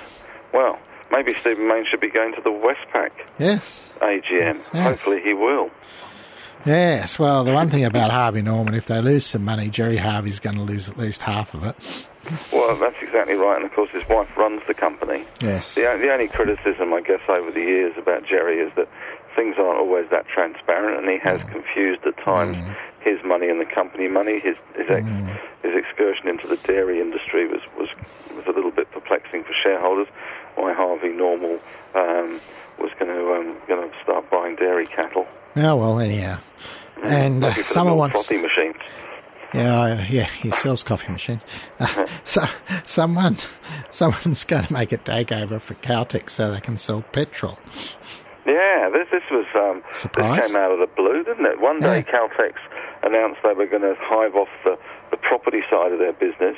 Well, 0.52 0.78
maybe 1.14 1.38
Stephen 1.40 1.68
Mayne 1.68 1.86
should 1.88 2.00
be 2.00 2.10
going 2.10 2.34
to 2.34 2.40
the 2.40 2.50
Westpac 2.50 3.10
Yes. 3.38 3.90
AGM. 4.00 4.30
Yes. 4.30 4.66
Hopefully, 4.72 5.20
he 5.22 5.34
will. 5.34 5.70
Yes, 6.66 7.18
well, 7.18 7.44
the 7.44 7.52
one 7.52 7.68
thing 7.68 7.84
about 7.84 8.10
Harvey 8.10 8.40
Norman, 8.40 8.74
if 8.74 8.86
they 8.86 9.00
lose 9.00 9.26
some 9.26 9.44
money, 9.44 9.68
Jerry 9.68 9.98
Harvey's 9.98 10.40
going 10.40 10.56
to 10.56 10.62
lose 10.62 10.88
at 10.88 10.96
least 10.96 11.20
half 11.20 11.52
of 11.52 11.62
it. 11.64 11.76
Well, 12.50 12.74
that's 12.78 12.96
exactly 13.02 13.34
right, 13.34 13.56
and 13.56 13.66
of 13.66 13.72
course, 13.72 13.90
his 13.90 14.08
wife 14.08 14.34
runs 14.34 14.62
the 14.66 14.72
company. 14.72 15.24
Yes. 15.42 15.74
The, 15.74 15.82
the 16.00 16.10
only 16.10 16.28
criticism, 16.28 16.94
I 16.94 17.02
guess, 17.02 17.20
over 17.28 17.50
the 17.50 17.60
years 17.60 17.92
about 17.98 18.24
Jerry 18.26 18.60
is 18.60 18.72
that 18.76 18.88
things 19.36 19.56
aren't 19.58 19.78
always 19.78 20.08
that 20.10 20.26
transparent, 20.26 20.98
and 20.98 21.08
he 21.10 21.18
has 21.18 21.40
mm. 21.42 21.52
confused 21.52 22.00
at 22.06 22.16
times 22.16 22.56
mm. 22.56 22.74
his 23.00 23.22
money 23.24 23.50
and 23.50 23.60
the 23.60 23.66
company 23.66 24.08
money. 24.08 24.40
His 24.40 24.56
his, 24.74 24.88
ex, 24.88 25.04
mm. 25.04 25.38
his 25.62 25.74
excursion 25.74 26.28
into 26.28 26.46
the 26.46 26.56
dairy 26.56 27.00
industry 27.00 27.46
was, 27.46 27.60
was 27.76 27.88
was 28.34 28.46
a 28.46 28.52
little 28.52 28.70
bit 28.70 28.90
perplexing 28.90 29.44
for 29.44 29.52
shareholders. 29.52 30.08
Why 30.56 30.72
Harvey 30.72 31.08
Normal 31.08 31.58
um, 31.94 32.40
was 32.78 32.90
going 32.98 33.10
to 33.12 33.32
um, 33.34 33.56
going 33.68 33.90
to 33.90 33.96
start 34.02 34.28
buying 34.30 34.56
dairy 34.56 34.86
cattle. 34.86 35.26
Oh, 35.56 35.76
well, 35.76 36.00
anyhow. 36.00 36.38
And 37.02 37.44
uh, 37.44 37.52
someone 37.64 37.96
wants. 37.96 38.14
frothy 38.26 38.42
machines. 38.42 38.76
Yeah, 39.52 39.78
I- 39.80 40.06
yeah, 40.10 40.24
he 40.24 40.50
sells 40.50 40.82
coffee 40.82 41.12
machines. 41.12 41.44
Uh, 41.78 42.06
so, 42.24 42.42
someone, 42.84 43.36
someone's 43.90 44.42
going 44.44 44.64
to 44.64 44.72
make 44.72 44.90
a 44.92 44.98
takeover 44.98 45.60
for 45.60 45.74
Caltex 45.74 46.30
so 46.30 46.50
they 46.52 46.60
can 46.60 46.76
sell 46.76 47.02
petrol. 47.12 47.58
Yeah, 48.46 48.90
this 48.92 49.08
this 49.10 49.22
was 49.30 49.46
um, 49.54 49.82
Surprise. 49.92 50.40
this 50.42 50.46
came 50.48 50.56
out 50.56 50.70
of 50.72 50.78
the 50.78 50.88
blue, 50.96 51.22
didn't 51.24 51.46
it? 51.46 51.60
One 51.60 51.80
day, 51.80 51.98
Yeah. 51.98 52.12
Caltex 52.12 52.54
announced 53.02 53.40
they 53.42 53.52
were 53.54 53.66
going 53.66 53.82
to 53.82 53.94
hive 54.00 54.34
off 54.34 54.48
the, 54.64 54.76
the 55.10 55.16
property 55.16 55.60
side 55.70 55.92
of 55.92 55.98
their 55.98 56.12
business 56.14 56.56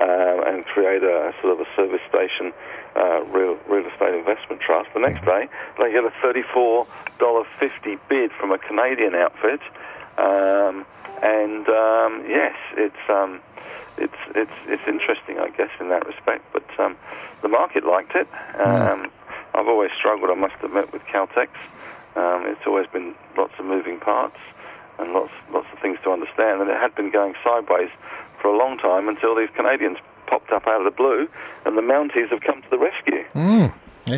um, 0.00 0.38
and 0.46 0.64
create 0.64 1.02
a 1.02 1.32
sort 1.40 1.52
of 1.52 1.60
a 1.60 1.68
service 1.76 2.00
station 2.08 2.52
uh, 2.96 3.24
real 3.32 3.56
real 3.68 3.84
estate 3.86 4.14
investment 4.14 4.60
trust. 4.60 4.88
The 4.94 5.00
next 5.00 5.24
day, 5.24 5.48
they 5.78 5.92
get 5.92 6.04
a 6.04 6.12
thirty-four 6.22 6.86
dollar 7.18 7.44
fifty 7.60 7.96
bid 8.08 8.30
from 8.38 8.52
a 8.52 8.58
Canadian 8.58 9.14
outfit, 9.14 9.60
um, 10.18 10.84
and 11.22 11.68
um, 11.68 12.24
yes, 12.28 12.56
it's. 12.76 13.02
Um, 13.08 13.40
it's 13.98 14.16
it's 14.34 14.56
it's 14.66 14.82
interesting, 14.88 15.36
I 15.38 15.50
guess, 15.52 15.68
in 15.78 15.90
that 15.90 16.06
respect. 16.06 16.44
But 16.52 16.64
um, 16.80 16.96
the 17.42 17.48
market 17.48 17.84
liked 17.84 18.16
it. 18.16 18.26
Um, 18.58 19.12
I've 19.54 19.68
always 19.68 19.90
struggled, 19.98 20.30
I 20.30 20.34
must 20.34 20.56
admit, 20.64 20.92
with 20.92 21.02
Caltex. 21.12 21.52
Um, 22.16 22.48
it's 22.48 22.64
always 22.66 22.86
been 22.88 23.14
lots 23.36 23.52
of 23.58 23.66
moving 23.66 24.00
parts 24.00 24.40
and 24.98 25.12
lots 25.12 25.32
lots 25.52 25.66
of 25.72 25.78
things 25.80 25.98
to 26.04 26.10
understand, 26.10 26.60
and 26.60 26.70
it 26.70 26.76
had 26.80 26.94
been 26.94 27.10
going 27.10 27.34
sideways 27.44 27.90
for 28.42 28.48
a 28.48 28.58
long 28.58 28.76
time 28.76 29.08
until 29.08 29.34
these 29.34 29.48
Canadians 29.54 29.98
popped 30.26 30.50
up 30.50 30.66
out 30.66 30.80
of 30.80 30.84
the 30.84 30.96
blue, 30.96 31.28
and 31.64 31.78
the 31.78 31.82
Mounties 31.82 32.28
have 32.30 32.40
come 32.40 32.60
to 32.62 32.70
the 32.70 32.78
rescue. 32.78 33.24
Mm. 33.34 33.72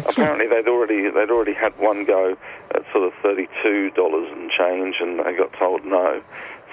Apparently, 0.09 0.47
they'd 0.49 0.67
already 0.67 1.11
they'd 1.11 1.31
already 1.31 1.53
had 1.53 1.79
one 1.79 2.05
go 2.07 2.37
at 2.75 2.83
sort 2.91 3.05
of 3.05 3.13
thirty-two 3.23 3.91
dollars 3.91 4.33
and 4.33 4.51
change, 4.51 4.97
and 5.01 5.19
they 5.21 5.37
got 5.37 5.53
told 5.59 5.85
no. 5.85 6.23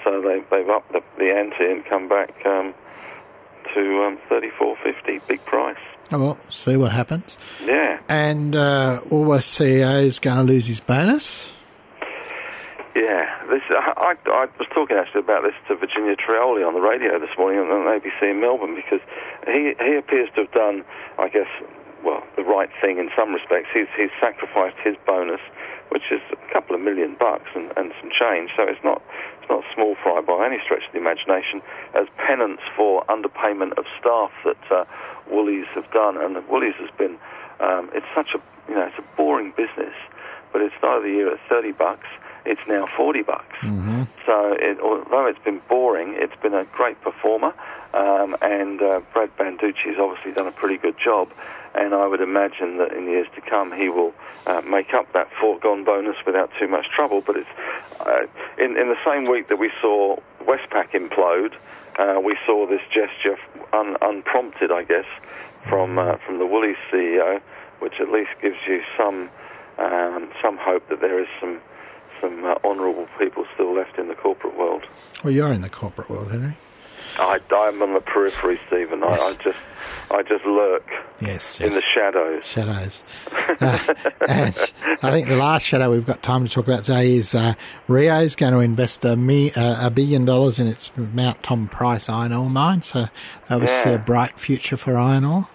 So 0.02 0.22
they 0.22 0.42
they've 0.50 0.68
upped 0.68 0.92
the, 0.92 1.02
the 1.18 1.30
ante 1.30 1.70
and 1.70 1.84
come 1.84 2.08
back 2.08 2.34
um, 2.46 2.72
to 3.74 4.02
um, 4.04 4.18
thirty-four 4.30 4.76
fifty, 4.82 5.20
big 5.28 5.44
price. 5.44 5.76
Oh, 6.10 6.18
well, 6.18 6.38
see 6.48 6.76
what 6.76 6.92
happens. 6.92 7.38
Yeah, 7.64 7.98
And 8.08 8.54
uh, 8.54 9.00
Woolworths 9.08 9.48
CEO 9.48 10.04
is 10.04 10.18
going 10.18 10.36
to 10.36 10.42
lose 10.42 10.66
his 10.66 10.78
bonus. 10.80 11.52
Yeah. 12.94 13.46
This 13.48 13.62
I, 13.70 14.14
I, 14.26 14.46
was 14.58 14.68
talking 14.74 14.96
actually 14.96 15.20
about 15.20 15.42
this 15.44 15.54
to 15.68 15.76
Virginia 15.76 16.16
Trioli 16.16 16.66
on 16.66 16.74
the 16.74 16.80
radio 16.80 17.18
this 17.18 17.30
morning 17.38 17.60
on 17.60 17.70
on 17.70 17.88
ABC 17.88 18.30
in 18.30 18.40
Melbourne 18.40 18.74
because 18.74 19.00
he 19.46 19.74
he 19.80 19.96
appears 19.96 20.28
to 20.34 20.42
have 20.42 20.52
done, 20.52 20.84
I 21.18 21.28
guess, 21.28 21.48
well, 22.04 22.22
the 22.36 22.42
right 22.42 22.68
thing 22.80 22.98
in 22.98 23.10
some 23.16 23.32
respects. 23.32 23.68
He's 23.72 23.88
he's 23.96 24.12
sacrificed 24.20 24.76
his 24.84 24.96
bonus, 25.06 25.40
which 25.88 26.04
is 26.10 26.20
a 26.32 26.52
couple 26.52 26.74
of 26.76 26.82
million 26.82 27.16
bucks 27.18 27.48
and, 27.54 27.72
and 27.76 27.92
some 28.00 28.10
change. 28.10 28.50
So 28.56 28.64
it's 28.68 28.82
not 28.84 29.02
it's 29.40 29.48
not 29.48 29.64
small 29.74 29.96
fry 30.02 30.20
by 30.20 30.46
any 30.46 30.58
stretch 30.64 30.84
of 30.86 30.92
the 30.92 30.98
imagination 30.98 31.62
as 31.94 32.06
penance 32.16 32.60
for 32.76 33.04
underpayment 33.06 33.78
of 33.78 33.84
staff 34.00 34.32
that 34.44 34.62
uh, 34.70 34.84
Woolies 35.30 35.66
have 35.74 35.90
done. 35.92 36.18
And 36.18 36.36
Woolies 36.48 36.74
has 36.76 36.90
been 36.98 37.16
um, 37.60 37.90
it's 37.94 38.06
such 38.14 38.34
a 38.34 38.40
you 38.68 38.74
know 38.74 38.86
it's 38.86 38.98
a 38.98 39.16
boring 39.16 39.52
business, 39.56 39.94
but 40.52 40.60
it 40.60 40.72
started 40.76 41.04
the 41.04 41.14
year 41.14 41.32
at 41.32 41.40
thirty 41.48 41.72
bucks. 41.72 42.08
It's 42.44 42.60
now 42.66 42.86
forty 42.96 43.22
bucks. 43.22 43.56
So 44.26 44.56
it, 44.58 44.78
although 44.80 45.26
it's 45.26 45.42
been 45.44 45.60
boring, 45.68 46.14
it's 46.16 46.36
been 46.42 46.54
a 46.54 46.64
great 46.64 47.00
performer, 47.02 47.52
um, 47.92 48.36
and 48.40 48.80
uh, 48.80 49.00
Brad 49.12 49.36
Banducci 49.36 49.86
has 49.86 49.98
obviously 49.98 50.32
done 50.32 50.46
a 50.46 50.52
pretty 50.52 50.78
good 50.78 50.96
job. 51.02 51.28
And 51.74 51.94
I 51.94 52.06
would 52.06 52.20
imagine 52.20 52.76
that 52.78 52.92
in 52.92 53.06
years 53.06 53.26
to 53.34 53.40
come, 53.40 53.72
he 53.72 53.88
will 53.88 54.12
uh, 54.46 54.60
make 54.60 54.92
up 54.92 55.10
that 55.14 55.28
foregone 55.40 55.84
bonus 55.84 56.16
without 56.26 56.50
too 56.58 56.68
much 56.68 56.86
trouble. 56.94 57.22
But 57.22 57.36
it's 57.36 57.48
uh, 58.00 58.26
in 58.58 58.76
in 58.76 58.88
the 58.88 58.98
same 59.10 59.24
week 59.24 59.48
that 59.48 59.58
we 59.58 59.70
saw 59.80 60.16
Westpac 60.44 60.90
implode, 60.92 61.54
uh, 61.98 62.20
we 62.20 62.36
saw 62.46 62.66
this 62.66 62.82
gesture 62.92 63.38
un, 63.72 63.96
unprompted, 64.02 64.70
I 64.70 64.84
guess, 64.84 65.06
from 65.68 65.98
uh, 65.98 66.16
from 66.18 66.38
the 66.38 66.46
Woolies 66.46 66.76
CEO, 66.92 67.40
which 67.80 67.94
at 68.00 68.10
least 68.10 68.30
gives 68.40 68.58
you 68.66 68.82
some 68.96 69.30
um, 69.78 70.30
some 70.42 70.58
hope 70.58 70.88
that 70.88 71.00
there 71.00 71.20
is 71.20 71.28
some 71.40 71.58
some 72.22 72.42
uh, 72.46 72.54
honourable 72.64 73.06
people 73.18 73.44
still 73.52 73.74
left 73.74 73.98
in 73.98 74.08
the 74.08 74.14
corporate 74.14 74.56
world. 74.56 74.84
Well, 75.22 75.32
you're 75.34 75.52
in 75.52 75.60
the 75.60 75.68
corporate 75.68 76.08
world, 76.08 76.30
Henry. 76.30 76.56
I, 77.18 77.38
I'm 77.54 77.82
on 77.82 77.92
the 77.92 78.00
periphery, 78.00 78.58
Stephen. 78.68 79.00
Yes. 79.06 79.20
I, 79.20 79.26
I 79.28 79.34
just 79.42 79.58
I 80.12 80.22
just 80.22 80.44
lurk 80.46 80.88
Yes, 81.20 81.60
in 81.60 81.70
the 81.72 81.82
shadows. 81.94 82.46
Shadows. 82.46 83.04
Uh, 83.60 83.94
and 84.28 84.72
I 85.02 85.10
think 85.10 85.28
the 85.28 85.36
last 85.36 85.66
shadow 85.66 85.90
we've 85.90 86.06
got 86.06 86.22
time 86.22 86.46
to 86.46 86.50
talk 86.50 86.66
about 86.66 86.84
today 86.84 87.14
is 87.16 87.34
uh, 87.34 87.52
is 87.90 88.34
going 88.36 88.54
to 88.54 88.60
invest 88.60 89.04
a, 89.04 89.16
me, 89.16 89.52
uh, 89.52 89.88
a 89.88 89.90
billion 89.90 90.24
dollars 90.24 90.58
in 90.58 90.66
its 90.68 90.90
Mount 90.96 91.42
Tom 91.42 91.68
Price 91.68 92.08
iron 92.08 92.32
ore 92.32 92.48
mine. 92.48 92.80
So 92.82 93.04
obviously 93.50 93.90
Yeah. 93.92 93.96
a 93.96 93.98
bright 93.98 94.40
future 94.40 94.78
for 94.78 94.96
iron 94.96 95.24
ore. 95.24 95.48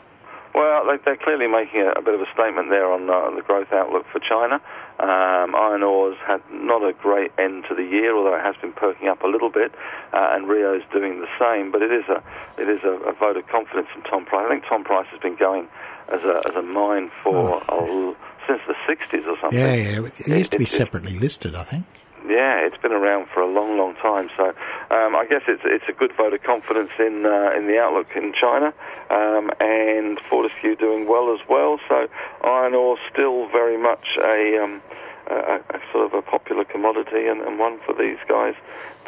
Well, 0.53 0.85
they, 0.85 0.97
they're 1.05 1.17
clearly 1.17 1.47
making 1.47 1.81
a, 1.81 1.99
a 1.99 2.01
bit 2.03 2.13
of 2.13 2.21
a 2.21 2.27
statement 2.33 2.69
there 2.69 2.91
on 2.91 3.09
uh, 3.09 3.35
the 3.35 3.41
growth 3.41 3.71
outlook 3.71 4.05
for 4.11 4.19
China. 4.19 4.61
Um, 4.99 5.53
iron 5.53 5.83
ore's 5.83 6.17
had 6.25 6.41
not 6.51 6.81
a 6.83 6.91
great 6.93 7.31
end 7.37 7.65
to 7.69 7.75
the 7.75 7.83
year, 7.83 8.15
although 8.15 8.33
it 8.35 8.41
has 8.41 8.55
been 8.57 8.73
perking 8.73 9.07
up 9.07 9.21
a 9.21 9.27
little 9.27 9.51
bit, 9.51 9.71
uh, 10.11 10.29
and 10.33 10.47
Rio's 10.49 10.81
doing 10.91 11.21
the 11.21 11.27
same. 11.39 11.71
But 11.71 11.83
it 11.83 11.91
is 11.91 12.05
a 12.09 12.23
it 12.57 12.67
is 12.67 12.83
a, 12.83 12.93
a 13.07 13.13
vote 13.13 13.37
of 13.37 13.45
confidence 13.47 13.87
in 13.95 14.01
Tom 14.03 14.25
Price. 14.25 14.45
I 14.47 14.49
think 14.49 14.63
Tom 14.67 14.83
Price 14.83 15.05
has 15.11 15.19
been 15.19 15.35
going 15.35 15.67
as 16.11 16.21
a 16.23 16.41
as 16.47 16.55
a 16.55 16.63
mine 16.63 17.11
for 17.23 17.61
oh, 17.69 18.15
since 18.47 18.61
the 18.67 18.73
60s 18.89 19.27
or 19.27 19.37
something. 19.39 19.59
Yeah, 19.59 19.73
yeah. 19.75 20.05
It 20.07 20.27
used 20.27 20.51
to 20.53 20.57
be 20.57 20.63
It- 20.63 20.69
it- 20.71 20.77
separately 20.77 21.13
listed, 21.19 21.53
I 21.53 21.63
think. 21.63 21.85
Yeah, 22.27 22.65
it's 22.65 22.77
been 22.77 22.91
around 22.91 23.27
for 23.29 23.41
a 23.41 23.47
long, 23.47 23.77
long 23.77 23.93
time. 23.95 24.29
So 24.35 24.53
um, 24.89 25.15
I 25.15 25.25
guess 25.29 25.41
it's 25.47 25.63
it's 25.65 25.83
a 25.89 25.93
good 25.93 26.13
vote 26.15 26.33
of 26.33 26.43
confidence 26.43 26.91
in 26.99 27.25
uh, 27.25 27.51
in 27.57 27.67
the 27.67 27.77
outlook 27.79 28.15
in 28.15 28.33
China, 28.33 28.73
um, 29.09 29.51
and 29.59 30.19
Fortescue 30.29 30.75
doing 30.75 31.07
well 31.07 31.33
as 31.33 31.45
well. 31.49 31.79
So 31.89 32.07
iron 32.43 32.73
ore 32.73 32.97
still 33.11 33.47
very 33.49 33.77
much 33.77 34.17
a, 34.17 34.63
um, 34.63 34.81
a, 35.27 35.59
a 35.69 35.79
sort 35.91 36.05
of 36.05 36.13
a 36.13 36.21
popular 36.21 36.63
commodity 36.63 37.27
and, 37.27 37.41
and 37.41 37.59
one 37.59 37.79
for 37.85 37.93
these 37.93 38.17
guys 38.29 38.55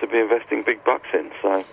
to 0.02 0.08
be 0.08 0.20
investing 0.20 0.64
big 0.64 0.84
bucks 0.84 1.08
in. 1.14 1.32
So 1.42 1.64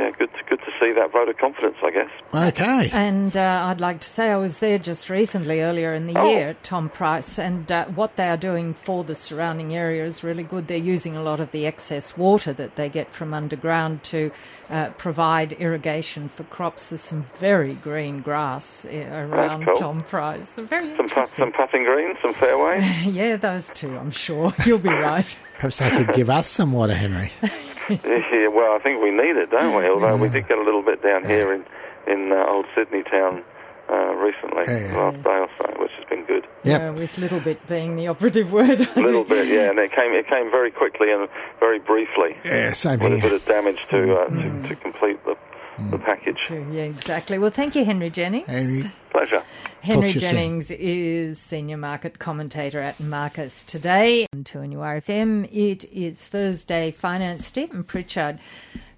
yeah, 0.00 0.10
good 0.18 0.30
to, 0.32 0.38
good 0.48 0.60
to 0.60 0.70
see 0.80 0.92
that 0.92 1.12
vote 1.12 1.28
of 1.28 1.36
confidence, 1.36 1.76
I 1.82 1.90
guess. 1.90 2.10
Okay. 2.34 2.90
And 2.92 3.36
uh, 3.36 3.64
I'd 3.68 3.80
like 3.80 4.00
to 4.00 4.08
say 4.08 4.30
I 4.30 4.36
was 4.36 4.58
there 4.58 4.78
just 4.78 5.10
recently, 5.10 5.60
earlier 5.60 5.92
in 5.92 6.06
the 6.06 6.18
Oh. 6.18 6.28
year, 6.30 6.48
at 6.50 6.64
Tom 6.64 6.88
Price, 6.88 7.38
and 7.38 7.70
uh, 7.70 7.84
what 7.86 8.16
they 8.16 8.28
are 8.28 8.36
doing 8.36 8.72
for 8.74 9.04
the 9.04 9.14
surrounding 9.14 9.74
area 9.74 10.04
is 10.04 10.24
really 10.24 10.42
good. 10.42 10.66
They're 10.68 10.76
using 10.78 11.16
a 11.16 11.22
lot 11.22 11.40
of 11.40 11.50
the 11.50 11.66
excess 11.66 12.16
water 12.16 12.52
that 12.54 12.76
they 12.76 12.88
get 12.88 13.12
from 13.12 13.34
underground 13.34 14.02
to 14.04 14.30
uh, 14.70 14.90
provide 14.98 15.52
irrigation 15.54 16.28
for 16.28 16.44
crops. 16.44 16.90
There's 16.90 17.00
some 17.00 17.26
very 17.38 17.74
green 17.74 18.20
grass 18.22 18.86
uh, 18.86 18.90
around 18.96 19.64
cool. 19.66 19.74
Tom 19.74 20.02
Price. 20.04 20.48
So 20.48 20.64
very 20.64 20.86
Some 20.96 21.08
puff, 21.08 21.16
interesting. 21.18 21.36
some 21.38 21.52
puffing 21.52 21.84
greens, 21.84 22.16
some 22.22 22.34
fairways. 22.34 22.84
yeah, 23.06 23.36
those 23.36 23.68
two, 23.70 23.96
I'm 23.98 24.10
sure. 24.12 24.54
You'll 24.66 24.78
be 24.78 24.88
right. 24.88 25.36
Perhaps 25.56 25.78
they 25.78 25.90
could 25.90 26.12
give 26.14 26.30
us 26.30 26.48
some 26.48 26.72
water, 26.72 26.94
Henry. 26.94 27.30
yeah, 27.90 28.48
well, 28.48 28.72
I 28.74 28.78
think 28.82 29.02
we 29.02 29.10
need 29.10 29.36
it, 29.36 29.50
don't 29.50 29.74
we? 29.76 29.88
Although 29.88 30.16
we 30.16 30.28
did 30.28 30.46
get 30.48 30.58
a 30.58 30.62
little 30.62 30.82
bit 30.82 31.02
down 31.02 31.24
here 31.24 31.52
in 31.52 31.64
in 32.06 32.32
uh, 32.32 32.44
old 32.48 32.66
Sydney 32.74 33.02
town 33.04 33.42
uh, 33.90 34.14
recently, 34.14 34.64
Yeah. 34.66 34.96
last 34.96 35.22
day 35.22 35.30
or 35.30 35.48
so, 35.58 35.80
which 35.82 35.90
has 35.98 36.04
been 36.08 36.24
good. 36.24 36.46
Yep. 36.64 36.80
Yeah, 36.80 36.90
with 36.90 37.18
little 37.18 37.40
bit 37.40 37.66
being 37.68 37.96
the 37.96 38.08
operative 38.08 38.52
word. 38.52 38.80
A 38.96 39.00
little 39.00 39.24
bit, 39.24 39.48
yeah, 39.48 39.70
and 39.70 39.78
it 39.78 39.90
came 39.92 40.12
it 40.12 40.26
came 40.28 40.50
very 40.50 40.70
quickly 40.70 41.10
and 41.12 41.28
very 41.58 41.78
briefly. 41.78 42.36
Yeah, 42.44 42.72
same 42.72 43.00
with 43.00 43.12
a 43.18 43.20
bit 43.20 43.32
of 43.32 43.44
damage 43.46 43.80
to 43.90 44.16
uh, 44.20 44.28
Mm. 44.28 44.62
to, 44.62 44.68
to 44.68 44.76
complete 44.76 45.22
the 45.24 45.36
the 45.90 45.98
package. 45.98 46.38
Yeah, 46.50 46.82
exactly. 46.84 47.38
Well, 47.38 47.50
thank 47.50 47.74
you, 47.74 47.84
Henry 47.84 48.10
Jennings. 48.10 48.46
Henry, 48.46 48.82
Pleasure. 49.10 49.42
Henry 49.82 50.08
Talk 50.08 50.12
to 50.12 50.14
you 50.14 50.20
soon. 50.20 50.30
Jennings 50.30 50.70
is 50.70 51.38
senior 51.38 51.76
market 51.76 52.18
commentator 52.18 52.80
at 52.80 53.00
Marcus 53.00 53.64
today. 53.64 54.26
And 54.32 54.44
2NURFM, 54.44 55.48
it 55.52 55.84
is 55.92 56.26
Thursday 56.26 56.90
Finance. 56.90 57.46
Stephen 57.46 57.82
Pritchard. 57.84 58.38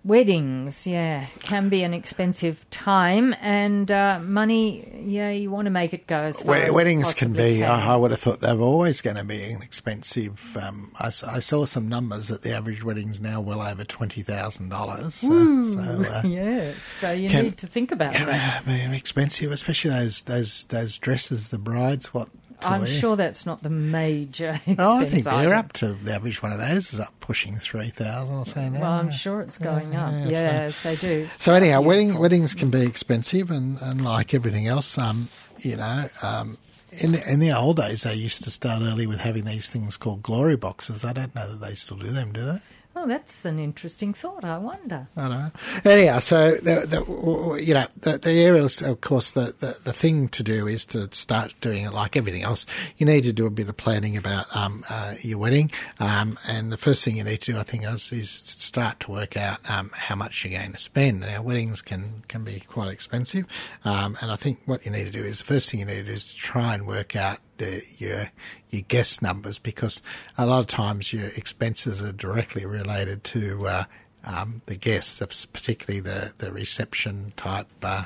Weddings, 0.04 0.84
yeah, 0.84 1.26
can 1.40 1.68
be 1.68 1.84
an 1.84 1.94
expensive 1.94 2.68
time, 2.70 3.36
and 3.40 3.88
uh, 3.88 4.18
money, 4.20 5.04
yeah, 5.06 5.30
you 5.30 5.48
want 5.48 5.66
to 5.66 5.70
make 5.70 5.94
it 5.94 6.08
go 6.08 6.16
as 6.18 6.42
far 6.42 6.50
Wed- 6.56 6.68
as 6.70 6.74
weddings 6.74 7.14
can 7.14 7.32
be. 7.32 7.58
can. 7.60 7.70
I, 7.70 7.92
I 7.92 7.96
would 7.96 8.10
have 8.10 8.18
thought 8.18 8.40
they 8.40 8.52
were 8.52 8.64
always 8.64 9.00
going 9.00 9.14
to 9.14 9.22
be 9.22 9.40
an 9.44 9.62
expensive. 9.62 10.56
Um, 10.56 10.90
I, 10.98 11.06
I 11.06 11.38
saw 11.38 11.66
some 11.66 11.88
numbers 11.88 12.26
that 12.28 12.42
the 12.42 12.52
average 12.52 12.82
wedding's 12.82 13.20
now 13.20 13.40
well 13.40 13.62
over 13.62 13.84
twenty 13.84 14.22
thousand 14.22 14.70
dollars. 14.70 15.14
So, 15.14 15.62
so 15.62 15.78
uh, 15.80 16.22
yeah, 16.26 16.72
so 16.98 17.12
you 17.12 17.28
Can- 17.28 17.44
need 17.44 17.58
to 17.58 17.68
think 17.68 17.92
about 17.92 18.12
that. 18.14 18.64
they're 18.66 18.92
expensive, 18.92 19.52
especially 19.52 19.92
those 19.92 20.22
those 20.22 20.64
those 20.66 20.98
dresses 20.98 21.50
the 21.50 21.58
brides 21.58 22.12
what. 22.12 22.28
I'm 22.64 22.86
sure 22.86 23.16
that's 23.16 23.46
not 23.46 23.62
the 23.62 23.70
major 23.70 24.50
expense 24.50 24.78
Oh, 24.80 24.98
I 24.98 25.04
think 25.04 25.24
they're 25.24 25.54
up 25.54 25.72
to 25.74 25.92
the 25.94 26.14
average 26.14 26.42
one 26.42 26.52
of 26.52 26.58
those 26.58 26.92
is 26.92 27.00
up 27.00 27.12
pushing 27.20 27.56
three 27.56 27.90
thousand 27.90 28.34
or 28.36 28.46
so 28.46 28.68
now. 28.68 28.80
Well, 28.80 28.92
I'm 28.92 29.10
sure 29.10 29.40
it's 29.40 29.58
going 29.58 29.94
up. 29.94 30.12
yeah, 30.28 30.70
so- 30.70 30.90
they 30.90 30.96
do. 30.96 31.28
So 31.38 31.52
anyhow, 31.54 31.80
wedding 31.80 32.18
weddings 32.18 32.54
can 32.54 32.70
be 32.70 32.82
expensive, 32.82 33.50
and, 33.50 33.78
and 33.80 34.02
like 34.04 34.34
everything 34.34 34.66
else, 34.66 34.96
um, 34.98 35.28
you 35.58 35.76
know, 35.76 36.08
um, 36.22 36.58
in 36.92 37.12
the, 37.12 37.30
in 37.32 37.38
the 37.40 37.52
old 37.52 37.76
days 37.78 38.02
they 38.02 38.14
used 38.14 38.42
to 38.44 38.50
start 38.50 38.82
early 38.82 39.06
with 39.06 39.20
having 39.20 39.44
these 39.44 39.70
things 39.70 39.96
called 39.96 40.22
glory 40.22 40.56
boxes. 40.56 41.04
I 41.04 41.12
don't 41.12 41.34
know 41.34 41.50
that 41.52 41.60
they 41.66 41.74
still 41.74 41.96
do 41.96 42.08
them, 42.08 42.32
do 42.32 42.44
they? 42.44 42.58
Oh, 42.94 43.06
that's 43.06 43.44
an 43.46 43.58
interesting 43.58 44.12
thought. 44.12 44.44
I 44.44 44.58
wonder. 44.58 45.08
I 45.16 45.28
know. 45.28 45.50
Anyhow, 45.84 46.18
so 46.18 46.52
the, 46.56 46.86
the, 46.86 47.62
you 47.62 47.72
know 47.72 47.86
the, 48.00 48.18
the 48.18 48.32
areas, 48.32 48.82
of 48.82 49.00
course, 49.00 49.32
the, 49.32 49.54
the 49.58 49.78
the 49.82 49.92
thing 49.92 50.28
to 50.28 50.42
do 50.42 50.66
is 50.66 50.84
to 50.86 51.12
start 51.14 51.54
doing 51.60 51.84
it 51.84 51.92
like 51.92 52.16
everything 52.16 52.42
else. 52.42 52.66
You 52.98 53.06
need 53.06 53.24
to 53.24 53.32
do 53.32 53.46
a 53.46 53.50
bit 53.50 53.68
of 53.68 53.76
planning 53.78 54.16
about 54.16 54.54
um, 54.54 54.84
uh, 54.90 55.14
your 55.22 55.38
wedding, 55.38 55.70
um, 56.00 56.38
and 56.46 56.70
the 56.70 56.76
first 56.76 57.02
thing 57.02 57.16
you 57.16 57.24
need 57.24 57.40
to 57.42 57.52
do, 57.52 57.58
I 57.58 57.62
think, 57.62 57.84
is, 57.84 58.12
is 58.12 58.30
start 58.30 59.00
to 59.00 59.10
work 59.10 59.36
out 59.36 59.58
um, 59.70 59.90
how 59.94 60.14
much 60.14 60.44
you're 60.44 60.58
going 60.58 60.72
to 60.72 60.78
spend. 60.78 61.20
Now, 61.20 61.42
weddings 61.42 61.80
can 61.80 62.22
can 62.28 62.44
be 62.44 62.60
quite 62.60 62.92
expensive, 62.92 63.46
um, 63.84 64.18
and 64.20 64.30
I 64.30 64.36
think 64.36 64.60
what 64.66 64.84
you 64.84 64.92
need 64.92 65.06
to 65.06 65.12
do 65.12 65.24
is 65.24 65.38
the 65.38 65.44
first 65.44 65.70
thing 65.70 65.80
you 65.80 65.86
need 65.86 65.94
to 65.96 66.04
do 66.04 66.12
is 66.12 66.30
to 66.32 66.36
try 66.36 66.74
and 66.74 66.86
work 66.86 67.16
out 67.16 67.38
the, 67.58 67.82
your 67.98 68.30
your 68.70 68.82
guest 68.82 69.22
numbers 69.22 69.58
because 69.58 70.02
a 70.38 70.46
lot 70.46 70.60
of 70.60 70.66
times 70.66 71.12
your 71.12 71.26
expenses 71.36 72.02
are 72.02 72.12
directly 72.12 72.64
related 72.64 73.22
to 73.24 73.66
uh, 73.66 73.84
um, 74.24 74.62
the 74.66 74.76
guests, 74.76 75.18
particularly 75.46 76.00
the, 76.00 76.32
the 76.38 76.52
reception 76.52 77.32
type. 77.36 77.66
Uh, 77.82 78.04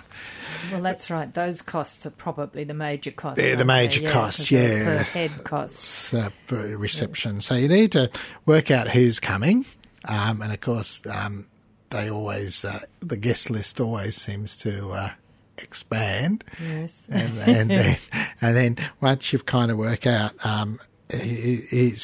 Well, 0.73 0.81
that's 0.83 1.11
right. 1.11 1.33
Those 1.33 1.63
costs 1.63 2.07
are 2.07 2.11
probably 2.11 2.65
the 2.65 2.75
major 2.75 3.11
costs. 3.11 3.41
They're 3.41 3.53
the 3.57 3.59
they? 3.59 3.65
major 3.65 4.03
Yeah, 4.03 4.11
costs, 4.13 4.49
they're 4.49 4.79
yeah. 4.79 4.85
Per 4.85 5.03
head 5.03 5.31
costs. 5.45 6.11
the 6.11 6.33
reception. 6.79 7.41
So 7.41 7.55
you 7.55 7.69
need 7.69 7.93
to 7.93 8.11
work 8.47 8.71
out 8.71 8.89
who's 8.89 9.21
coming, 9.21 9.67
um, 10.07 10.41
and 10.43 10.53
of 10.53 10.61
course, 10.61 11.07
um, 11.07 11.47
they 11.91 12.11
always 12.11 12.65
uh, 12.65 12.81
the 13.01 13.17
guest 13.17 13.51
list 13.51 13.81
always 13.81 14.17
seems 14.17 14.57
to 14.59 14.91
uh, 14.91 15.11
expand. 15.59 16.45
Yes. 16.63 17.07
and, 17.11 17.39
and 17.39 17.71
then 17.71 17.97
and 18.41 18.57
then 18.57 18.91
once 19.01 19.33
you've 19.33 19.47
kind 19.47 19.71
of 19.71 19.79
worked 19.79 20.07
out 20.07 20.33
um, 20.45 20.79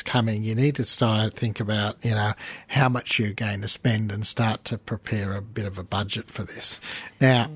coming, 0.04 0.42
you 0.42 0.54
need 0.54 0.76
to 0.76 0.84
start 0.84 1.34
think 1.34 1.60
about 1.60 1.96
you 2.04 2.12
know 2.12 2.32
how 2.68 2.88
much 2.88 3.18
you're 3.18 3.32
going 3.32 3.60
to 3.62 3.68
spend 3.68 4.12
and 4.12 4.26
start 4.26 4.64
to 4.66 4.78
prepare 4.78 5.34
a 5.34 5.42
bit 5.42 5.66
of 5.66 5.78
a 5.78 5.82
budget 5.82 6.30
for 6.30 6.42
this. 6.44 6.80
Now, 7.20 7.50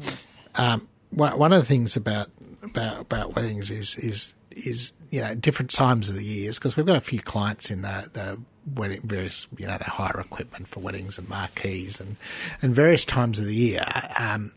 um, 0.57 0.88
one 1.11 1.38
one 1.38 1.53
of 1.53 1.61
the 1.61 1.67
things 1.67 1.97
about 1.97 2.29
about 2.63 3.00
about 3.00 3.37
weddings 3.37 3.71
is 3.71 3.97
is 3.97 4.35
is 4.50 4.93
you 5.11 5.21
know 5.21 5.35
different 5.35 5.71
times 5.71 6.09
of 6.09 6.17
the 6.17 6.25
years 6.25 6.59
because 6.59 6.76
we've 6.76 6.87
got 6.87 6.97
a 6.97 7.00
few 7.00 7.21
clients 7.21 7.71
in 7.71 7.82
the 7.82 8.11
the 8.13 8.41
wedding 8.75 9.00
various 9.04 9.47
you 9.56 9.67
know 9.67 9.78
they 9.78 9.85
hire 9.85 10.19
equipment 10.21 10.67
for 10.67 10.80
weddings 10.80 11.19
and 11.19 11.28
marquees 11.28 12.00
and 12.00 12.17
and 12.63 12.75
various 12.75 13.04
times 13.04 13.39
of 13.39 13.47
the 13.47 13.54
year. 13.54 13.85
Um, 14.19 14.52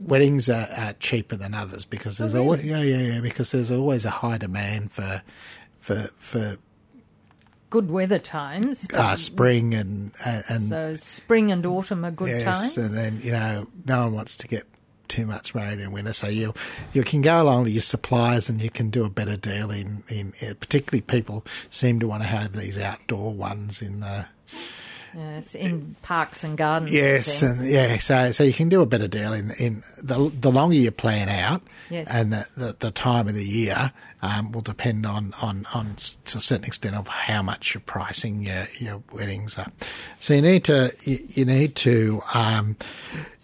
weddings 0.00 0.48
are, 0.48 0.68
are 0.76 0.92
cheaper 0.94 1.36
than 1.36 1.54
others 1.54 1.84
because 1.84 2.18
there's 2.18 2.34
always 2.34 2.62
yeah 2.64 2.82
yeah 2.82 3.14
yeah 3.14 3.20
because 3.20 3.52
there's 3.52 3.70
always 3.70 4.04
a 4.04 4.10
high 4.10 4.38
demand 4.38 4.92
for 4.92 5.22
for 5.80 6.08
for 6.18 6.56
Good 7.68 7.90
weather 7.90 8.20
times. 8.20 8.86
but- 8.88 9.00
uh, 9.00 9.16
spring 9.16 9.74
and 9.74 10.12
and, 10.24 10.44
and 10.48 10.62
so 10.62 10.94
spring 10.94 11.50
and 11.50 11.64
autumn 11.66 12.04
are 12.04 12.10
good 12.12 12.28
yes, 12.28 12.74
times. 12.74 12.78
and 12.78 12.90
then 12.96 13.20
you 13.24 13.32
know 13.32 13.66
no 13.86 14.02
one 14.04 14.12
wants 14.12 14.36
to 14.38 14.48
get 14.48 14.66
too 15.08 15.24
much 15.26 15.54
rain 15.54 15.78
in 15.78 15.92
winter, 15.92 16.12
so 16.12 16.26
you 16.28 16.52
you 16.92 17.02
can 17.02 17.22
go 17.22 17.40
along 17.42 17.64
to 17.64 17.70
your 17.70 17.82
suppliers 17.82 18.48
and 18.48 18.60
you 18.60 18.70
can 18.70 18.90
do 18.90 19.04
a 19.04 19.10
better 19.10 19.36
deal 19.36 19.70
in 19.70 20.02
in 20.08 20.32
particularly 20.60 21.00
people 21.00 21.44
seem 21.70 22.00
to 22.00 22.06
want 22.08 22.22
to 22.22 22.28
have 22.28 22.52
these 22.52 22.78
outdoor 22.78 23.32
ones 23.32 23.82
in 23.82 24.00
the 24.00 24.26
yes, 25.16 25.54
in 25.54 25.96
parks 26.02 26.44
and 26.44 26.56
gardens. 26.58 26.92
Yes, 26.92 27.42
and 27.42 27.58
and 27.58 27.68
yeah, 27.70 27.98
so 27.98 28.30
so 28.32 28.44
you 28.44 28.52
can 28.52 28.68
do 28.68 28.82
a 28.82 28.86
better 28.86 29.08
deal 29.08 29.32
in 29.32 29.50
in 29.52 29.82
the 29.98 30.30
the 30.40 30.50
longer 30.52 30.76
you 30.76 30.90
plan 30.90 31.28
out, 31.28 31.62
Yes. 31.90 32.08
and 32.10 32.32
the, 32.32 32.46
the 32.56 32.76
the 32.78 32.90
time 32.90 33.28
of 33.28 33.34
the 33.34 33.44
year 33.44 33.92
um, 34.22 34.52
will 34.52 34.60
depend 34.62 35.06
on 35.06 35.34
on 35.40 35.66
on 35.72 35.96
to 36.26 36.38
a 36.38 36.40
certain 36.40 36.64
extent 36.66 36.96
of 36.96 37.08
how 37.08 37.42
much 37.42 37.74
you're 37.74 37.80
pricing 37.82 38.42
your 38.42 38.66
your 38.78 39.02
weddings 39.12 39.58
up. 39.58 39.72
So 40.20 40.34
you 40.34 40.42
need 40.42 40.64
to 40.64 40.92
you, 41.02 41.18
you 41.30 41.44
need 41.44 41.74
to 41.76 42.22
um, 42.34 42.76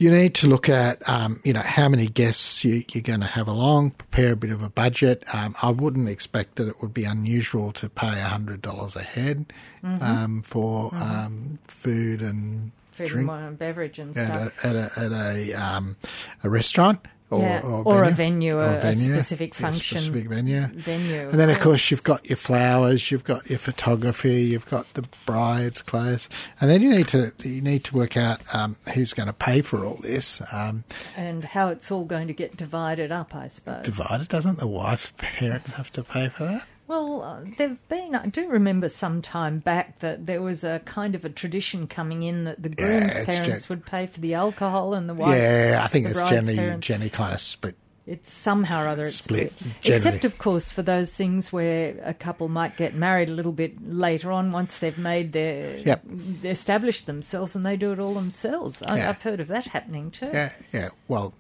you 0.02 0.10
need 0.10 0.34
to 0.34 0.48
look 0.48 0.68
at 0.68 1.08
um, 1.08 1.40
you 1.44 1.52
know 1.52 1.60
how 1.60 1.88
many 1.88 2.08
guests 2.08 2.64
you, 2.64 2.84
you're 2.92 3.02
going 3.02 3.20
to 3.20 3.26
have 3.26 3.46
along, 3.46 3.92
prepare 3.92 4.32
a 4.32 4.36
bit 4.36 4.50
of 4.50 4.60
a 4.60 4.68
budget. 4.68 5.22
Um, 5.32 5.54
I 5.62 5.70
wouldn't 5.70 6.08
expect 6.08 6.56
that 6.56 6.66
it 6.66 6.82
would 6.82 6.92
be 6.92 7.04
unusual 7.04 7.70
to 7.72 7.88
pay 7.88 8.18
hundred 8.20 8.62
dollars 8.62 8.96
a 8.96 9.02
head 9.02 9.52
um, 9.84 10.42
for 10.42 10.92
um, 10.94 11.58
food 11.68 12.20
and 12.20 12.72
Food 12.92 13.06
drink 13.06 13.30
and 13.30 13.58
beverage 13.58 13.98
and 13.98 14.14
at 14.16 14.26
stuff. 14.26 14.64
a, 14.64 14.66
at 14.66 14.76
a, 14.76 15.00
at 15.00 15.12
a, 15.12 15.54
um, 15.54 15.96
a 16.44 16.50
restaurant 16.50 17.06
or, 17.33 17.40
Yeah, 17.42 17.61
or, 17.62 17.83
or 17.85 18.05
a 18.05 18.11
venue, 18.11 18.59
or 18.59 18.64
a- 18.64 18.87
a 18.88 18.95
specific 18.95 19.55
function 19.55 19.99
specific 19.99 20.29
venue. 20.29 20.66
venue, 20.75 21.29
And 21.31 21.38
then, 21.40 21.49
of 21.51 21.57
of 21.57 21.62
course, 21.62 21.90
you've 21.90 22.03
got 22.05 22.29
your 22.29 22.37
flowers, 22.37 23.11
you've 23.11 23.25
got 23.25 23.49
your 23.49 23.59
photography, 23.59 24.42
you've 24.42 24.66
got 24.71 24.92
the 24.95 25.05
bride's 25.27 25.83
clothes, 25.83 26.29
and 26.61 26.68
then 26.71 26.83
you 26.83 26.90
need 26.90 27.09
to 27.09 27.33
you 27.42 27.61
need 27.61 27.85
to 27.85 27.97
work 27.97 28.16
out 28.16 28.40
um, 28.55 28.77
who's 28.95 29.12
going 29.12 29.27
to 29.29 29.33
pay 29.33 29.62
for 29.62 29.85
all 29.85 29.99
this. 30.03 30.40
Um, 30.53 30.85
and 31.16 31.45
how 31.45 31.68
it's 31.68 31.90
all 31.90 32.05
going 32.05 32.27
to 32.29 32.35
get 32.35 32.57
divided 32.57 33.11
up, 33.12 33.35
I 33.35 33.47
suppose. 33.47 33.85
divided, 33.85 34.29
doesn't 34.29 34.59
the 34.59 34.66
wife 34.66 35.16
parents 35.16 35.73
have 35.73 35.90
to 35.92 36.03
pay 36.03 36.29
for 36.29 36.45
that? 36.45 36.66
Well, 36.92 37.22
uh, 37.22 37.44
there've 37.57 37.88
been. 37.88 38.14
I 38.14 38.26
do 38.26 38.48
remember 38.50 38.90
some 38.90 39.22
time 39.22 39.59
back 39.61 40.00
that 40.00 40.26
there 40.26 40.42
was 40.42 40.62
a 40.62 40.81
kind 40.81 41.14
of 41.14 41.24
a 41.24 41.31
tradition 41.31 41.87
coming 41.87 42.22
in 42.22 42.44
that 42.44 42.62
the 42.62 42.68
groom's 42.68 43.16
it's 43.16 43.24
parents 43.24 43.62
gen- 43.66 43.68
would 43.78 43.87
pay 43.87 44.07
for 44.07 44.20
the 44.20 44.35
alcohol 44.35 44.92
and 44.92 45.09
the 45.09 45.14
wife. 45.14 45.35
yeah, 45.38 45.81
I 45.83 45.88
think 45.88 46.07
it's 46.07 46.22
Jenny 46.28 46.55
parents. 46.55 46.87
Jenny 46.87 47.09
kind 47.09 47.33
of 47.33 47.40
split. 47.40 47.76
It's 48.05 48.31
somehow 48.31 48.85
or 48.85 48.88
other 48.88 49.05
it's 49.07 49.16
Split, 49.16 49.55
split. 49.59 49.96
Except, 49.96 50.24
of 50.26 50.37
course, 50.37 50.70
for 50.70 50.83
those 50.83 51.14
things 51.14 51.50
where 51.50 51.94
a 52.05 52.12
couple 52.12 52.48
might 52.48 52.76
get 52.76 52.94
married 52.94 53.31
a 53.31 53.33
little 53.33 53.52
bit 53.52 53.83
later 53.88 54.31
on 54.33 54.50
once 54.52 54.76
they've 54.78 54.98
made 54.98 55.33
their 55.33 55.78
Yep. 55.78 56.02
they 56.42 56.50
established 56.50 57.07
themselves 57.07 57.55
and 57.57 57.64
they 57.64 57.76
do 57.78 57.92
it 57.92 58.00
all 58.00 58.12
themselves. 58.12 58.83
I, 58.83 58.98
Yeah. 58.98 59.09
I've 59.09 59.22
heard 59.22 59.40
of 59.40 59.48
that 59.48 59.66
happening 59.68 60.11
too. 60.11 60.31
Yeah, 60.33 60.50
yeah. 60.74 60.88
Well, 61.09 61.33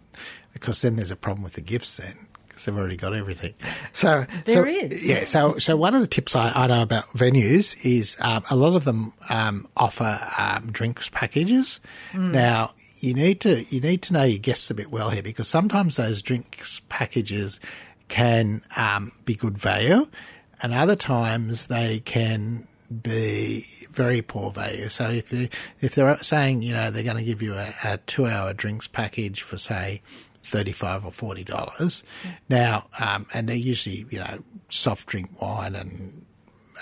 because 0.54 0.80
then 0.80 0.96
there's 0.96 1.10
a 1.10 1.16
problem 1.16 1.42
with 1.42 1.54
the 1.54 1.60
gifts 1.62 1.96
then. 1.98 2.26
Because 2.52 2.66
they've 2.66 2.76
already 2.76 2.96
got 2.96 3.14
everything. 3.14 3.54
So 3.92 4.26
There 4.44 4.54
so, 4.54 4.64
is. 4.64 5.08
Yeah. 5.08 5.24
So 5.24 5.58
so 5.58 5.74
one 5.74 5.94
of 5.94 6.02
the 6.02 6.06
tips 6.06 6.36
I, 6.36 6.52
I 6.54 6.66
know 6.66 6.82
about 6.82 7.08
venues 7.14 7.76
is 7.84 8.16
um, 8.20 8.44
a 8.50 8.56
lot 8.56 8.76
of 8.76 8.84
them 8.84 9.14
um, 9.30 9.66
offer 9.76 10.20
um, 10.36 10.70
drinks 10.70 11.08
packages. 11.08 11.80
Hmm. 12.12 12.32
Now 12.32 12.72
you 12.98 13.14
need 13.14 13.40
to 13.40 13.64
you 13.64 13.80
need 13.80 14.02
to 14.02 14.12
know 14.12 14.22
your 14.22 14.38
guests 14.38 14.70
a 14.70 14.74
bit 14.74 14.90
well 14.90 15.10
here 15.10 15.22
because 15.22 15.48
sometimes 15.48 15.96
those 15.96 16.22
drinks 16.22 16.80
packages 16.88 17.58
can 18.08 18.62
um, 18.76 19.12
be 19.24 19.34
good 19.34 19.56
value, 19.58 20.06
and 20.62 20.74
other 20.74 20.96
times 20.96 21.66
they 21.66 22.00
can 22.00 22.68
be 23.02 23.66
very 23.90 24.20
poor 24.22 24.50
value. 24.50 24.88
So 24.88 25.10
if 25.10 25.30
they 25.30 25.48
if 25.80 25.94
they're 25.94 26.22
saying 26.22 26.62
you 26.62 26.74
know 26.74 26.90
they're 26.90 27.02
going 27.02 27.16
to 27.16 27.24
give 27.24 27.42
you 27.42 27.54
a, 27.54 27.74
a 27.84 27.96
two 28.06 28.26
hour 28.26 28.52
drinks 28.52 28.86
package 28.86 29.42
for 29.42 29.58
say 29.58 30.02
thirty 30.42 30.72
five 30.72 31.04
or 31.04 31.12
forty 31.12 31.44
dollars, 31.44 32.04
now 32.48 32.86
um, 33.00 33.26
and 33.32 33.48
they're 33.48 33.56
usually 33.56 34.06
you 34.10 34.18
know 34.18 34.42
soft 34.68 35.08
drink 35.08 35.40
wine 35.40 35.74
and 35.74 36.24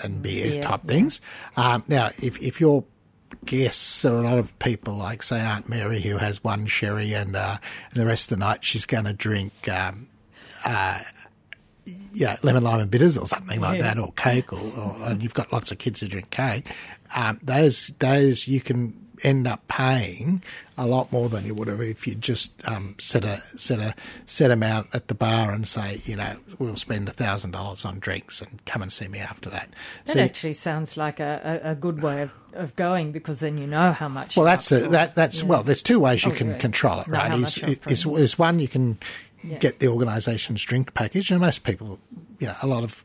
and 0.03 0.21
beer 0.21 0.51
Beer, 0.51 0.61
type 0.63 0.81
yeah. 0.85 0.87
things. 0.89 1.21
Um, 1.55 1.83
now 1.87 2.09
if 2.21 2.41
if 2.41 2.59
your 2.59 2.83
guests 3.45 4.03
are 4.05 4.17
a 4.17 4.21
lot 4.21 4.37
of 4.37 4.57
people 4.59 4.93
like 4.93 5.23
say 5.23 5.39
Aunt 5.39 5.69
Mary 5.69 6.01
who 6.01 6.17
has 6.17 6.43
one 6.43 6.65
sherry 6.65 7.13
and 7.13 7.35
uh, 7.35 7.57
and 7.91 8.01
the 8.01 8.05
rest 8.05 8.31
of 8.31 8.37
the 8.39 8.45
night 8.45 8.63
she's 8.63 8.85
going 8.85 9.05
to 9.05 9.13
drink. 9.13 9.53
Um, 9.69 10.07
yeah, 12.13 12.37
lemon 12.43 12.63
lime 12.63 12.79
and 12.81 12.91
bitters 12.91 13.17
or 13.17 13.25
something 13.25 13.59
like 13.59 13.79
Yes. 13.79 13.95
that, 13.95 13.97
or 14.01 14.11
Coke, 14.11 14.53
or, 14.53 14.59
or 14.59 14.95
and 15.03 15.23
you've 15.23 15.33
got 15.33 15.51
lots 15.51 15.71
of 15.71 15.77
kids 15.77 15.99
who 16.01 16.07
drink 16.07 16.29
Coke. 16.29 16.63
Um, 17.15 17.39
those 17.41 17.87
those 17.99 18.47
you 18.47 18.61
can 18.61 19.00
end 19.23 19.47
up 19.47 19.67
paying 19.67 20.41
a 20.77 20.85
lot 20.87 21.11
more 21.11 21.29
than 21.29 21.45
you 21.45 21.53
would 21.53 21.67
have 21.67 21.81
if 21.81 22.07
you 22.07 22.15
just 22.15 22.67
um, 22.67 22.95
set 22.99 23.23
a 23.23 23.43
set 23.55 23.79
a 23.79 23.93
set 24.25 24.49
amount 24.51 24.87
at 24.93 25.07
the 25.07 25.15
bar 25.15 25.51
and 25.51 25.67
say, 25.67 26.01
you 26.05 26.15
know, 26.15 26.35
we'll 26.59 26.75
spend 26.75 27.07
a 27.07 27.11
thousand 27.11 27.51
dollars 27.51 27.85
on 27.85 27.99
drinks 27.99 28.41
and 28.41 28.63
come 28.65 28.81
and 28.81 28.91
see 28.91 29.07
me 29.07 29.19
after 29.19 29.49
that. 29.49 29.69
That 30.05 30.13
So- 30.13 30.19
actually 30.19 30.53
sounds 30.53 30.97
like 30.97 31.19
a, 31.19 31.59
a, 31.63 31.75
good 31.75 32.01
way 32.01 32.21
of, 32.21 32.33
of 32.53 32.75
going 32.75 33.11
because 33.11 33.39
then 33.39 33.57
you 33.57 33.67
know 33.67 33.91
how 33.91 34.07
much. 34.07 34.35
Well, 34.35 34.45
that's 34.45 34.71
a, 34.71 34.87
that. 34.89 35.15
That's 35.15 35.41
Yeah. 35.41 35.47
well. 35.47 35.63
There's 35.63 35.83
two 35.83 35.99
ways 35.99 36.23
you 36.25 36.31
Oh, 36.31 36.35
can 36.35 36.49
yeah. 36.51 36.57
control 36.57 37.01
it, 37.01 37.07
Know 37.07 37.17
right? 37.17 37.31
how 37.31 37.37
Is, 37.37 37.57
is, 37.87 38.05
is 38.05 38.39
one 38.39 38.59
you 38.59 38.67
can 38.67 38.97
Yeah. 39.43 39.57
get 39.59 39.79
the 39.79 39.87
organisation's 39.87 40.63
drink 40.63 40.93
package, 40.93 41.31
and 41.31 41.39
most 41.41 41.63
people, 41.63 41.99
you 42.39 42.47
know, 42.47 42.55
a 42.61 42.67
lot 42.67 42.83
of 42.83 43.03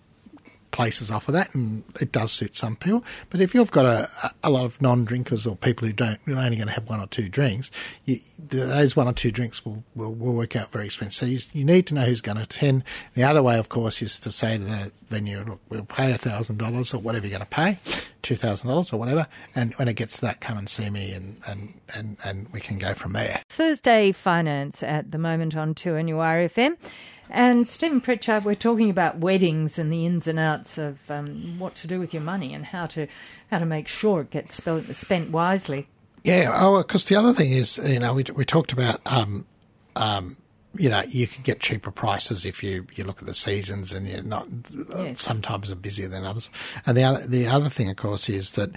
places 0.71 1.11
offer 1.11 1.33
that, 1.33 1.55
and 1.55 1.85
it 2.01 2.13
does 2.13 2.33
suit 2.33 2.55
some 2.55 2.77
people. 2.77 3.05
But 3.31 3.41
if 3.41 3.55
you've 3.55 3.71
got 3.71 3.87
a, 3.87 4.35
a 4.43 4.51
lot 4.51 4.65
of 4.65 4.81
non-drinkers 4.83 5.47
or 5.47 5.57
people 5.57 5.87
who 5.87 5.93
don't, 5.93 6.21
who 6.25 6.35
are 6.35 6.45
only 6.45 6.57
going 6.57 6.69
to 6.69 6.75
have 6.75 6.89
one 6.89 7.01
or 7.01 7.07
two 7.07 7.29
drinks, 7.29 7.71
you, 8.05 8.21
those 8.39 8.97
one 8.97 9.09
or 9.09 9.13
two 9.13 9.31
drinks 9.31 9.65
will, 9.65 9.85
will, 9.95 10.13
will 10.13 10.35
work 10.35 10.57
out 10.57 10.73
very 10.73 10.87
expensive. 10.87 11.15
So 11.15 11.27
you, 11.27 11.39
you 11.53 11.65
need 11.65 11.87
to 11.87 11.95
know 11.95 12.03
who's 12.03 12.21
going 12.21 12.37
to 12.37 12.43
attend. 12.43 12.85
The 13.15 13.25
other 13.25 13.43
way, 13.43 13.59
of 13.59 13.69
course, 13.69 14.03
is 14.03 14.19
to 14.21 14.31
say 14.31 14.59
to 14.59 14.65
the 14.65 14.93
venue, 15.09 15.43
look, 15.43 15.61
we'll 15.69 15.85
pay 15.85 16.13
thousand 16.17 16.59
dollars 16.59 16.95
or 16.95 17.01
whatever 17.01 17.27
you're 17.27 17.39
going 17.39 17.49
to 17.49 17.55
pay, 17.55 17.79
two 18.23 18.37
thousand 18.37 18.69
dollars 18.69 18.93
or 18.93 18.99
whatever, 18.99 19.27
and 19.55 19.75
when 19.75 19.89
it 19.89 19.95
gets 19.95 20.17
to 20.17 20.23
that, 20.23 20.41
come 20.41 20.59
and 20.59 20.69
see 20.69 20.91
me, 20.91 21.13
and 21.13 21.41
and 21.47 21.75
and, 21.95 22.17
and 22.25 22.49
we 22.53 22.61
can 22.61 22.79
go 22.79 22.95
from 22.95 23.13
there. 23.13 23.43
Thursday 23.49 24.13
Finance 24.13 24.83
at 24.83 25.13
the 25.13 25.19
moment 25.19 25.57
on 25.57 25.75
2NURFM. 25.75 26.67
And 26.67 26.77
Stephen 27.65 28.01
Pritchard, 28.01 28.45
we're 28.45 28.55
talking 28.55 28.91
about 28.91 29.19
weddings 29.19 29.79
and 29.79 29.93
the 29.93 30.07
ins 30.07 30.29
and 30.29 30.39
outs 30.39 30.79
of 30.79 31.11
um, 31.11 31.59
what 31.59 31.75
to 31.77 31.87
do 31.87 31.99
with 31.99 32.15
your 32.15 32.23
money 32.23 32.55
and 32.55 32.67
how 32.67 32.87
to 32.87 33.07
how 33.51 33.59
to 33.59 33.67
make 33.67 33.89
sure 33.89 34.23
it 34.23 34.31
gets 34.31 34.55
spent 34.55 35.31
wisely. 35.31 35.89
Yeah, 36.25 36.53
oh, 36.57 36.79
because 36.79 37.05
the 37.05 37.15
other 37.15 37.33
thing 37.33 37.51
is, 37.51 37.79
you 37.79 38.01
know, 38.01 38.15
we 38.15 38.25
we 38.35 38.45
talked 38.45 38.73
about, 38.73 39.01
um, 39.07 39.47
um, 39.95 40.37
you 40.77 40.89
know, 40.91 41.03
you 41.09 41.27
can 41.27 41.43
get 41.43 41.61
cheaper 41.61 41.91
prices 41.91 42.45
if 42.45 42.63
you, 42.63 42.87
you 42.95 43.05
look 43.05 43.21
at 43.21 43.27
the 43.27 43.33
seasons 43.35 43.93
and 43.93 44.07
you're 44.07 44.23
not. 44.23 44.47
Yes. 44.97 45.23
Sometimes 45.23 45.71
are 45.71 45.75
busier 45.77 46.09
than 46.09 46.25
others, 46.25 46.51
and 46.85 46.97
the 46.97 47.03
other 47.05 47.27
the 47.27 47.47
other 47.47 47.69
thing, 47.71 47.89
of 47.89 47.97
course, 47.97 48.29
is 48.29 48.53
that 48.53 48.71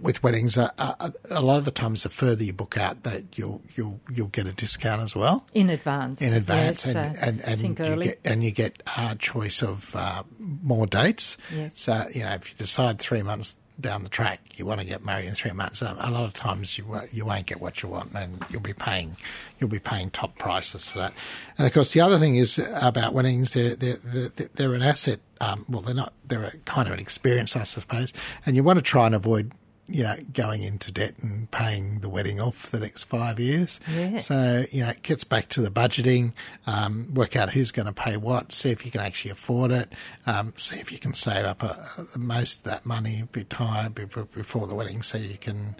with 0.00 0.22
weddings, 0.22 0.56
uh, 0.56 0.70
uh, 0.78 1.10
a 1.30 1.42
lot 1.42 1.58
of 1.58 1.64
the 1.64 1.70
times, 1.70 2.04
the 2.04 2.08
further 2.08 2.42
you 2.44 2.52
book 2.52 2.78
out, 2.78 3.02
that 3.02 3.24
you'll 3.36 3.60
you'll 3.74 4.00
you'll 4.10 4.28
get 4.28 4.46
a 4.46 4.52
discount 4.52 5.02
as 5.02 5.14
well 5.14 5.44
In 5.52 5.68
advance. 5.70 6.22
in 6.22 6.34
advance, 6.34 6.86
Yes, 6.86 6.94
and, 6.96 7.16
uh, 7.16 7.20
and, 7.20 7.40
and 7.42 7.60
think 7.60 7.78
you 7.80 7.84
early. 7.84 8.06
get 8.06 8.20
and 8.24 8.42
you 8.44 8.50
get 8.50 8.82
a 8.96 9.14
choice 9.16 9.62
of 9.62 9.94
uh, 9.94 10.22
more 10.38 10.86
dates. 10.86 11.36
Yes. 11.54 11.78
So 11.78 12.06
you 12.14 12.22
know, 12.22 12.32
if 12.32 12.50
you 12.50 12.56
decide 12.56 12.98
three 12.98 13.22
months 13.22 13.56
down 13.82 14.02
the 14.02 14.08
track 14.08 14.40
you 14.58 14.64
want 14.64 14.80
to 14.80 14.86
get 14.86 15.04
married 15.04 15.26
in 15.26 15.34
three 15.34 15.52
months, 15.52 15.82
a 15.82 15.94
lot 16.10 16.24
of 16.24 16.34
times 16.34 16.78
you 16.78 16.84
you 17.12 17.24
won't 17.24 17.46
get 17.46 17.60
what 17.60 17.82
you 17.82 17.88
want, 17.88 18.12
and 18.14 18.44
you'll 18.50 18.60
be 18.60 18.72
paying 18.72 19.16
you'll 19.58 19.70
be 19.70 19.78
paying 19.78 20.10
top 20.10 20.38
prices 20.38 20.88
for 20.88 20.98
that. 20.98 21.12
And 21.58 21.66
of 21.66 21.72
course, 21.72 21.92
the 21.92 22.00
other 22.00 22.18
thing 22.18 22.36
is 22.36 22.58
about 22.58 23.12
weddings; 23.12 23.52
they're 23.52 23.74
they're 23.74 23.96
they're, 23.96 24.48
they're 24.54 24.74
an 24.74 24.82
asset. 24.82 25.20
Um, 25.40 25.66
well, 25.68 25.82
they're 25.82 25.94
not. 25.94 26.12
They're 26.26 26.54
kind 26.64 26.86
of 26.88 26.94
an 26.94 27.00
experience, 27.00 27.56
I 27.56 27.64
suppose, 27.64 28.12
and 28.46 28.56
you 28.56 28.62
want 28.62 28.78
to 28.78 28.82
try 28.82 29.06
and 29.06 29.14
avoid. 29.14 29.52
You 29.92 30.04
know, 30.04 30.16
going 30.32 30.62
into 30.62 30.90
debt 30.90 31.14
and 31.20 31.50
paying 31.50 32.00
the 32.00 32.08
wedding 32.08 32.40
off 32.40 32.56
for 32.56 32.70
the 32.78 32.80
next 32.80 33.04
five 33.04 33.38
years. 33.38 33.78
Yes. 33.94 34.26
So, 34.26 34.64
you 34.70 34.82
know, 34.84 34.88
it 34.90 35.02
gets 35.02 35.22
back 35.24 35.48
to 35.50 35.60
the 35.60 35.70
budgeting, 35.70 36.32
um, 36.66 37.12
work 37.12 37.36
out 37.36 37.50
who's 37.50 37.70
going 37.72 37.86
to 37.86 37.92
pay 37.92 38.16
what, 38.16 38.52
see 38.52 38.70
if 38.70 38.84
you 38.86 38.90
can 38.90 39.02
actually 39.02 39.32
afford 39.32 39.70
it, 39.70 39.92
um, 40.26 40.54
see 40.56 40.80
if 40.80 40.90
you 40.90 40.98
can 40.98 41.12
save 41.12 41.44
up 41.44 41.62
a, 41.62 41.86
a, 42.14 42.18
most 42.18 42.58
of 42.58 42.64
that 42.64 42.86
money 42.86 43.24
retire 43.34 43.90
be- 43.90 44.06
be- 44.06 44.22
before 44.34 44.66
the 44.66 44.74
wedding 44.74 45.02
so 45.02 45.18
you 45.18 45.36
can. 45.36 45.76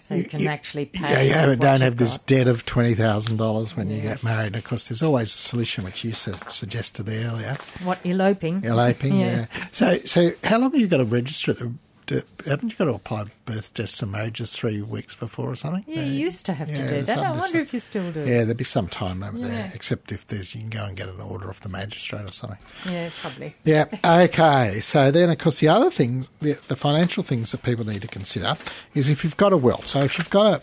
So 0.00 0.14
you 0.14 0.24
can 0.24 0.46
actually 0.46 0.86
pay. 0.86 1.10
Yeah, 1.10 1.20
you 1.22 1.32
have, 1.34 1.58
don't 1.58 1.80
have 1.82 1.96
this 1.98 2.16
debt 2.18 2.48
of 2.48 2.64
$20,000 2.64 3.76
when 3.76 3.90
you 3.90 4.00
get 4.00 4.22
married. 4.24 4.56
Of 4.56 4.64
course, 4.64 4.88
there's 4.88 5.02
always 5.02 5.28
a 5.28 5.38
solution, 5.38 5.84
which 5.84 6.02
you 6.04 6.12
su- 6.14 6.32
suggested 6.48 7.08
earlier. 7.08 7.56
What, 7.84 7.98
eloping? 8.04 8.62
Eloping, 8.64 9.16
Yeah. 9.20 9.46
yeah. 9.54 9.66
So, 9.72 9.98
so 10.04 10.32
how 10.44 10.58
long 10.58 10.72
have 10.72 10.80
you 10.80 10.86
got 10.86 10.98
to 10.98 11.04
register 11.04 11.50
at 11.52 11.58
the? 11.58 11.72
Do, 12.08 12.22
haven't 12.46 12.70
you 12.72 12.76
got 12.78 12.86
to 12.86 12.94
apply 12.94 13.26
birth 13.44 13.74
deaths 13.74 14.00
and 14.00 14.10
marriages 14.10 14.54
three 14.54 14.80
weeks 14.80 15.14
before 15.14 15.50
or 15.50 15.54
something? 15.54 15.84
Yeah, 15.86 16.00
you 16.04 16.12
used 16.24 16.46
to 16.46 16.54
have 16.54 16.68
to 16.68 16.88
do 16.88 17.02
that. 17.02 17.18
I 17.18 17.32
wonder 17.32 17.58
if 17.58 17.74
you 17.74 17.80
still 17.80 18.10
do. 18.12 18.20
Yeah, 18.20 18.44
there'd 18.44 18.56
be 18.56 18.64
some 18.64 18.88
time 18.88 19.22
over 19.22 19.36
Yeah. 19.36 19.46
there, 19.48 19.72
except 19.74 20.10
if 20.10 20.26
there's 20.26 20.54
you 20.54 20.62
can 20.62 20.70
go 20.70 20.86
and 20.86 20.96
get 20.96 21.10
an 21.10 21.20
order 21.20 21.50
off 21.50 21.60
the 21.60 21.68
magistrate 21.68 22.22
or 22.24 22.32
something. 22.32 22.58
Yeah, 22.90 23.10
probably. 23.20 23.54
Yeah. 23.64 23.84
Okay. 24.02 24.80
So 24.80 25.10
then, 25.10 25.28
of 25.28 25.36
course, 25.36 25.60
the 25.60 25.68
other 25.68 25.90
thing, 25.90 26.26
the, 26.40 26.54
the 26.68 26.76
financial 26.76 27.22
things 27.22 27.52
that 27.52 27.62
people 27.62 27.84
need 27.84 28.00
to 28.00 28.08
consider 28.08 28.54
is 28.94 29.10
if 29.10 29.22
you've 29.22 29.36
got 29.36 29.52
a 29.52 29.58
will. 29.58 29.82
So 29.82 30.00
if 30.00 30.16
you've 30.16 30.30
got 30.30 30.46
a, 30.46 30.62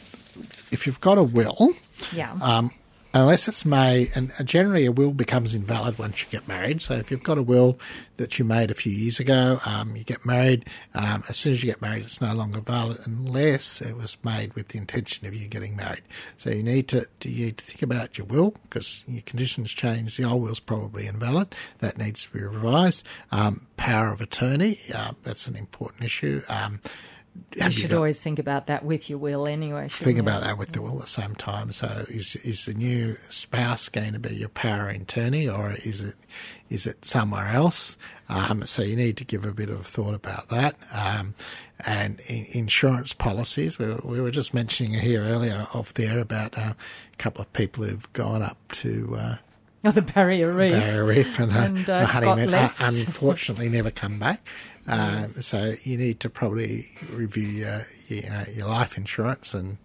if 0.71 0.87
you've 0.87 0.99
got 1.01 1.19
a 1.19 1.23
will, 1.23 1.73
Yeah. 2.11 2.35
um, 2.41 2.71
unless 3.15 3.47
it's 3.47 3.65
made, 3.65 4.11
and 4.13 4.31
generally 4.43 4.85
a 4.85 4.91
will 4.91 5.13
becomes 5.13 5.55
invalid 5.55 5.97
once 5.97 6.21
you 6.21 6.29
get 6.29 6.47
married. 6.47 6.81
So 6.81 6.95
if 6.95 7.09
you've 7.09 7.23
got 7.23 7.37
a 7.37 7.43
will 7.43 7.79
that 8.17 8.37
you 8.37 8.43
made 8.43 8.69
a 8.69 8.73
few 8.73 8.91
years 8.91 9.19
ago, 9.19 9.59
um, 9.65 9.95
you 9.95 10.03
get 10.03 10.25
married. 10.25 10.65
Um, 10.93 11.23
as 11.29 11.37
soon 11.37 11.53
as 11.53 11.63
you 11.63 11.71
get 11.71 11.81
married, 11.81 12.03
it's 12.03 12.21
no 12.21 12.33
longer 12.33 12.59
valid 12.59 12.99
unless 13.05 13.81
it 13.81 13.95
was 13.95 14.17
made 14.23 14.53
with 14.53 14.67
the 14.67 14.77
intention 14.77 15.25
of 15.25 15.33
you 15.33 15.47
getting 15.47 15.77
married. 15.77 16.03
So 16.35 16.49
you 16.49 16.61
need 16.61 16.89
to 16.89 17.07
you 17.23 17.45
need 17.45 17.57
to 17.57 17.65
think 17.65 17.81
about 17.81 18.17
your 18.17 18.27
will 18.27 18.53
because 18.63 19.05
your 19.07 19.23
conditions 19.23 19.71
change. 19.71 20.17
The 20.17 20.25
old 20.25 20.41
will's 20.41 20.59
probably 20.59 21.07
invalid. 21.07 21.55
That 21.79 21.97
needs 21.97 22.25
to 22.25 22.33
be 22.33 22.41
revised. 22.41 23.07
Um, 23.31 23.67
power 23.77 24.11
of 24.11 24.19
attorney. 24.19 24.81
Um, 24.93 25.15
that's 25.23 25.47
an 25.47 25.55
important 25.55 26.03
issue. 26.03 26.41
You 27.55 27.71
should 27.71 27.89
got- 27.89 27.97
always 27.97 28.19
think 28.21 28.37
about 28.39 28.67
that 28.67 28.83
with 28.83 29.09
your 29.09 29.17
will 29.19 29.47
anyway. 29.47 29.87
think 29.87 30.17
you? 30.17 30.21
about 30.21 30.43
that 30.43 30.57
with 30.57 30.73
the 30.73 30.81
will 30.81 30.95
at 30.97 31.01
the 31.03 31.07
same 31.07 31.35
time. 31.35 31.71
So, 31.71 32.05
is 32.09 32.35
is 32.37 32.65
the 32.65 32.73
new 32.73 33.17
spouse 33.29 33.87
going 33.89 34.13
to 34.13 34.19
be 34.19 34.35
your 34.35 34.49
power 34.49 34.89
of 34.89 35.01
attorney, 35.01 35.47
or 35.47 35.73
is 35.83 36.01
it 36.03 36.15
is 36.69 36.85
it 36.85 37.05
somewhere 37.05 37.47
else? 37.47 37.97
Um, 38.27 38.65
so, 38.65 38.81
you 38.81 38.95
need 38.95 39.17
to 39.17 39.23
give 39.25 39.45
a 39.45 39.53
bit 39.53 39.69
of 39.69 39.85
thought 39.87 40.13
about 40.13 40.49
that. 40.49 40.75
Um, 40.91 41.33
and 41.85 42.19
in, 42.27 42.45
insurance 42.51 43.13
policies, 43.13 43.77
we 43.79 43.85
were, 43.87 43.99
we 44.03 44.21
were 44.21 44.31
just 44.31 44.53
mentioning 44.53 44.93
here 44.93 45.21
earlier 45.23 45.67
off 45.73 45.93
there 45.93 46.19
about 46.19 46.57
uh, 46.57 46.73
a 47.13 47.15
couple 47.17 47.41
of 47.41 47.51
people 47.53 47.83
who've 47.85 48.11
gone 48.13 48.41
up 48.41 48.57
to. 48.73 49.15
Uh, 49.17 49.35
Oh, 49.87 49.91
the 49.91 50.01
barrier 50.01 50.51
reef. 50.51 50.71
Barrier 50.71 51.05
Reef 51.05 51.39
and, 51.39 51.51
And, 51.51 51.87
uh, 51.87 51.93
a 51.93 52.05
honeymoon, 52.07 52.51
uh, 52.51 52.69
unfortunately, 52.79 53.69
never 53.69 53.91
come 53.91 54.17
back. 54.17 54.41
Um, 54.87 55.29
So 55.41 55.75
you 55.83 55.97
need 55.97 56.19
to 56.21 56.29
probably 56.29 56.89
review 57.09 57.47
your, 57.47 57.87
you 58.07 58.29
know, 58.29 58.43
your 58.53 58.67
life 58.67 58.97
insurance 58.97 59.53
and 59.53 59.77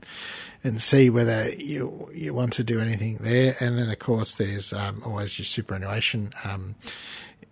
and 0.62 0.82
see 0.82 1.08
whether 1.08 1.50
you 1.50 2.08
you 2.12 2.34
want 2.34 2.52
to 2.54 2.64
do 2.64 2.80
anything 2.80 3.16
there. 3.20 3.56
And 3.60 3.78
then, 3.78 3.88
of 3.88 3.98
course, 3.98 4.34
there's 4.34 4.72
um, 4.72 5.02
always 5.04 5.38
your 5.38 5.46
superannuation. 5.46 6.32
Um, 6.44 6.74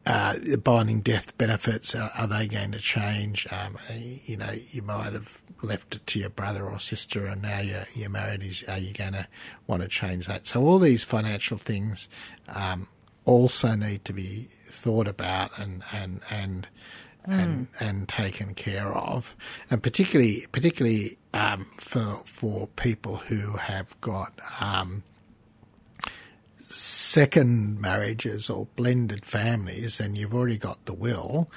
uh, 0.06 0.36
the 0.40 0.56
binding 0.56 1.00
death 1.00 1.36
benefits 1.36 1.94
are, 1.94 2.10
are 2.16 2.26
they 2.26 2.46
going 2.46 2.72
to 2.72 2.78
change? 2.78 3.46
Um, 3.52 3.76
you 4.24 4.36
know, 4.36 4.52
you 4.70 4.80
might 4.80 5.12
have 5.12 5.42
left 5.62 5.96
it 5.96 6.06
to 6.06 6.18
your 6.18 6.30
brother 6.30 6.66
or 6.66 6.78
sister, 6.78 7.26
and 7.26 7.42
now 7.42 7.60
you're, 7.60 7.86
you're 7.94 8.08
married. 8.08 8.42
Is 8.42 8.64
are 8.68 8.78
you 8.78 8.92
going 8.94 9.12
to 9.12 9.26
want 9.66 9.82
to 9.82 9.88
change 9.88 10.26
that? 10.26 10.46
So 10.46 10.62
all 10.62 10.78
these 10.78 11.04
financial 11.04 11.58
things 11.58 12.08
um, 12.48 12.88
also 13.24 13.74
need 13.74 14.04
to 14.04 14.12
be 14.12 14.48
thought 14.66 15.08
about 15.08 15.58
and 15.58 15.82
and 15.92 16.20
and. 16.30 16.68
And, 17.30 17.68
and 17.78 18.08
taken 18.08 18.54
care 18.54 18.90
of, 18.90 19.36
and 19.70 19.82
particularly 19.82 20.46
particularly 20.50 21.18
um, 21.34 21.66
for 21.76 22.22
for 22.24 22.68
people 22.68 23.16
who 23.16 23.52
have 23.58 24.00
got 24.00 24.32
um, 24.60 25.02
second 26.58 27.80
marriages 27.80 28.48
or 28.48 28.66
blended 28.76 29.24
families 29.24 30.00
and 30.00 30.16
you've 30.16 30.34
already 30.34 30.56
got 30.56 30.84
the 30.86 30.94
will, 30.94 31.50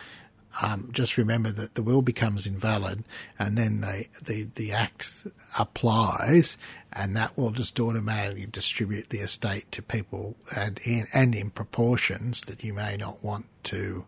um, 0.62 0.90
just 0.92 1.18
remember 1.18 1.52
that 1.52 1.76
the 1.76 1.84
will 1.84 2.02
becomes 2.02 2.46
invalid 2.46 3.04
and 3.40 3.58
then 3.58 3.82
the, 3.82 4.06
the, 4.22 4.44
the 4.56 4.72
act 4.72 5.26
applies 5.58 6.58
and 6.92 7.16
that 7.16 7.38
will 7.38 7.52
just 7.52 7.80
automatically 7.80 8.46
distribute 8.46 9.10
the 9.10 9.20
estate 9.20 9.72
to 9.72 9.82
people 9.82 10.36
and 10.56 10.80
in, 10.84 11.08
and 11.14 11.36
in 11.36 11.50
proportions 11.50 12.42
that 12.42 12.64
you 12.64 12.74
may 12.74 12.98
not 12.98 13.24
want 13.24 13.46
to, 13.64 14.06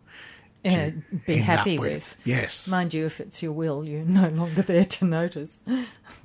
Be 1.26 1.36
happy 1.36 1.78
with. 1.78 1.92
with. 1.92 2.16
Yes. 2.24 2.66
Mind 2.66 2.94
you, 2.94 3.06
if 3.06 3.20
it's 3.20 3.42
your 3.42 3.52
will, 3.52 3.84
you're 3.84 4.04
no 4.04 4.28
longer 4.28 4.62
there 4.62 4.84
to 4.84 5.04
notice. 5.04 5.60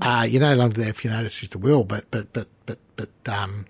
Uh, 0.01 0.25
you're 0.29 0.41
no 0.41 0.55
longer 0.55 0.79
there 0.79 0.89
if 0.89 1.03
you 1.03 1.11
notice 1.11 1.41
with 1.41 1.51
the 1.51 1.57
will, 1.57 1.83
but, 1.83 2.09
but, 2.09 2.31
but, 2.31 2.47
but, 2.65 2.79
but, 2.95 3.09
um, 3.27 3.65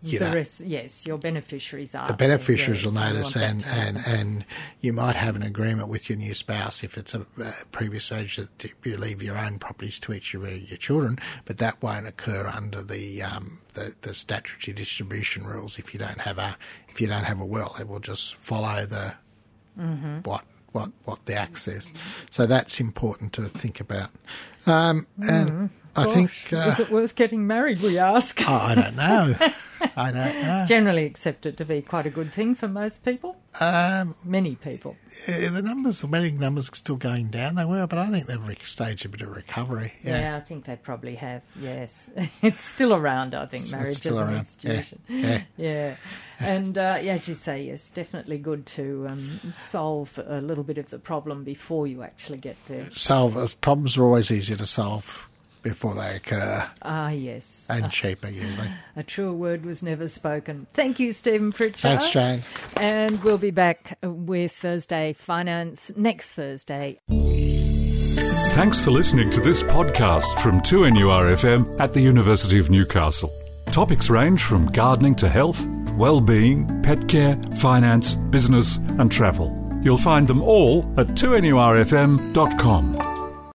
you 0.00 0.18
the 0.18 0.28
know, 0.28 0.34
rest, 0.34 0.60
yes, 0.60 1.06
your 1.06 1.18
beneficiaries 1.18 1.94
are 1.94 2.06
the 2.06 2.14
beneficiaries 2.14 2.82
yes, 2.82 2.94
will 2.94 3.00
notice, 3.00 3.36
and, 3.36 3.64
and, 3.66 3.98
and 4.06 4.44
you 4.80 4.92
might 4.92 5.16
have 5.16 5.36
an 5.36 5.42
agreement 5.42 5.88
with 5.88 6.08
your 6.08 6.16
new 6.16 6.32
spouse 6.32 6.82
if 6.84 6.96
it's 6.96 7.14
a, 7.14 7.26
a 7.38 7.52
previous 7.72 8.10
marriage 8.10 8.36
that 8.36 8.72
you 8.84 8.96
leave 8.96 9.22
your 9.22 9.36
own 9.36 9.58
properties 9.58 9.98
to 10.00 10.12
each 10.12 10.32
of 10.34 10.42
your, 10.42 10.52
your 10.52 10.78
children, 10.78 11.18
but 11.44 11.58
that 11.58 11.82
won't 11.82 12.06
occur 12.06 12.46
under 12.46 12.82
the, 12.82 13.22
um, 13.22 13.58
the 13.74 13.94
the 14.02 14.14
statutory 14.14 14.74
distribution 14.74 15.46
rules 15.46 15.78
if 15.78 15.92
you 15.92 16.00
don't 16.00 16.20
have 16.20 16.38
a 16.38 16.56
if 16.88 17.00
you 17.00 17.06
don't 17.06 17.24
have 17.24 17.40
a 17.40 17.44
will. 17.44 17.74
It 17.78 17.88
will 17.88 18.00
just 18.00 18.36
follow 18.36 18.86
the 18.86 19.14
Mm-hmm. 19.78 20.20
what 20.24 20.44
what 20.72 20.90
what 21.04 21.24
the 21.26 21.34
says. 21.56 21.92
So 22.30 22.46
that's 22.46 22.80
important 22.80 23.32
to 23.34 23.42
think 23.48 23.80
about. 23.80 24.10
Um, 24.66 25.06
and 25.22 25.70
I 25.94 26.04
think 26.12 26.30
Mm-hmm. 26.30 26.54
Gosh, 26.56 26.66
uh, 26.66 26.70
is 26.72 26.80
it 26.80 26.90
worth 26.90 27.14
getting 27.14 27.46
married? 27.46 27.80
We 27.80 27.98
ask. 27.98 28.40
oh, 28.46 28.52
I 28.54 28.74
don't 28.74 28.96
know. 28.96 29.34
I 29.96 30.10
don't 30.12 30.42
know. 30.42 30.64
Generally 30.66 31.04
accepted 31.04 31.56
to 31.58 31.64
be 31.64 31.82
quite 31.82 32.06
a 32.06 32.10
good 32.10 32.32
thing 32.32 32.54
for 32.54 32.66
most 32.68 33.04
people, 33.04 33.36
Um, 33.60 34.14
many 34.24 34.54
people. 34.56 34.96
Uh, 35.28 35.50
the 35.50 35.62
numbers, 35.62 36.00
the 36.00 36.06
wedding 36.06 36.38
numbers, 36.38 36.70
are 36.70 36.74
still 36.74 36.96
going 36.96 37.28
down. 37.28 37.54
They 37.56 37.64
were, 37.64 37.86
but 37.86 37.98
I 37.98 38.06
think 38.10 38.26
they've 38.26 38.58
staged 38.66 39.04
a 39.04 39.08
bit 39.10 39.20
of 39.22 39.34
recovery. 39.36 39.92
Yeah. 40.02 40.20
Yeah, 40.20 40.36
I 40.36 40.40
think 40.40 40.64
they 40.64 40.76
probably 40.76 41.14
have. 41.16 41.42
Yes, 41.60 42.08
it's 42.42 42.62
still 42.62 42.94
around. 42.94 43.34
I 43.34 43.44
think 43.46 43.64
It's- 43.64 43.72
it's 43.72 43.72
marriage 43.72 43.96
still 43.96 44.18
as 44.18 44.28
an 44.30 44.36
institution. 44.38 44.98
Yeah, 45.08 45.42
Yeah, 45.56 45.96
and 46.40 46.76
uh, 46.78 46.98
yeah, 47.02 47.14
as 47.14 47.28
you 47.28 47.34
say, 47.34 47.62
yes, 47.64 47.90
definitely 47.90 48.38
good 48.38 48.64
to 48.66 49.06
um, 49.08 49.40
solve 49.54 50.18
a 50.26 50.40
little 50.40 50.64
bit 50.64 50.78
of 50.78 50.88
the 50.90 50.98
problem 50.98 51.44
before 51.44 51.86
you 51.86 52.02
actually 52.02 52.38
get 52.38 52.56
there. 52.68 52.88
solve 52.92 53.60
problems 53.60 53.96
are 53.98 54.04
always 54.04 54.30
easier 54.56 54.64
to 54.64 54.66
solve 54.66 55.28
before 55.62 55.94
they 55.94 56.16
occur, 56.16 56.68
Ah, 56.82 57.08
yes, 57.10 57.66
and 57.68 57.90
cheaper 57.90 58.28
usually. 58.28 58.68
a 58.94 59.02
truer 59.02 59.32
word 59.32 59.64
was 59.66 59.82
never 59.82 60.06
spoken. 60.06 60.66
Thank 60.72 61.00
you, 61.00 61.12
Stephen 61.12 61.50
Pritchard. 61.52 61.80
Thanks, 61.80 62.08
Jane. 62.10 62.42
And 62.76 63.22
we'll 63.24 63.36
be 63.38 63.50
back 63.50 63.98
with 64.02 64.52
Thursday 64.52 65.12
Finance 65.12 65.90
next 65.96 66.34
Thursday. 66.34 67.00
Thanks 68.54 68.78
for 68.80 68.90
listening 68.92 69.30
to 69.32 69.40
this 69.40 69.62
podcast 69.64 70.40
from 70.40 70.60
2NURFM 70.62 71.78
at 71.80 71.92
the 71.92 72.00
University 72.00 72.58
of 72.60 72.70
Newcastle. 72.70 73.30
Topics 73.72 74.08
range 74.08 74.42
from 74.44 74.66
gardening 74.68 75.16
to 75.16 75.28
health, 75.28 75.66
well-being, 75.98 76.80
pet 76.82 77.08
care, 77.08 77.36
finance, 77.58 78.14
business 78.30 78.76
and 78.98 79.10
travel. 79.10 79.52
You'll 79.82 79.98
find 79.98 80.26
them 80.28 80.42
all 80.42 80.84
at 80.98 81.08
2NURFM.com. 81.08 83.05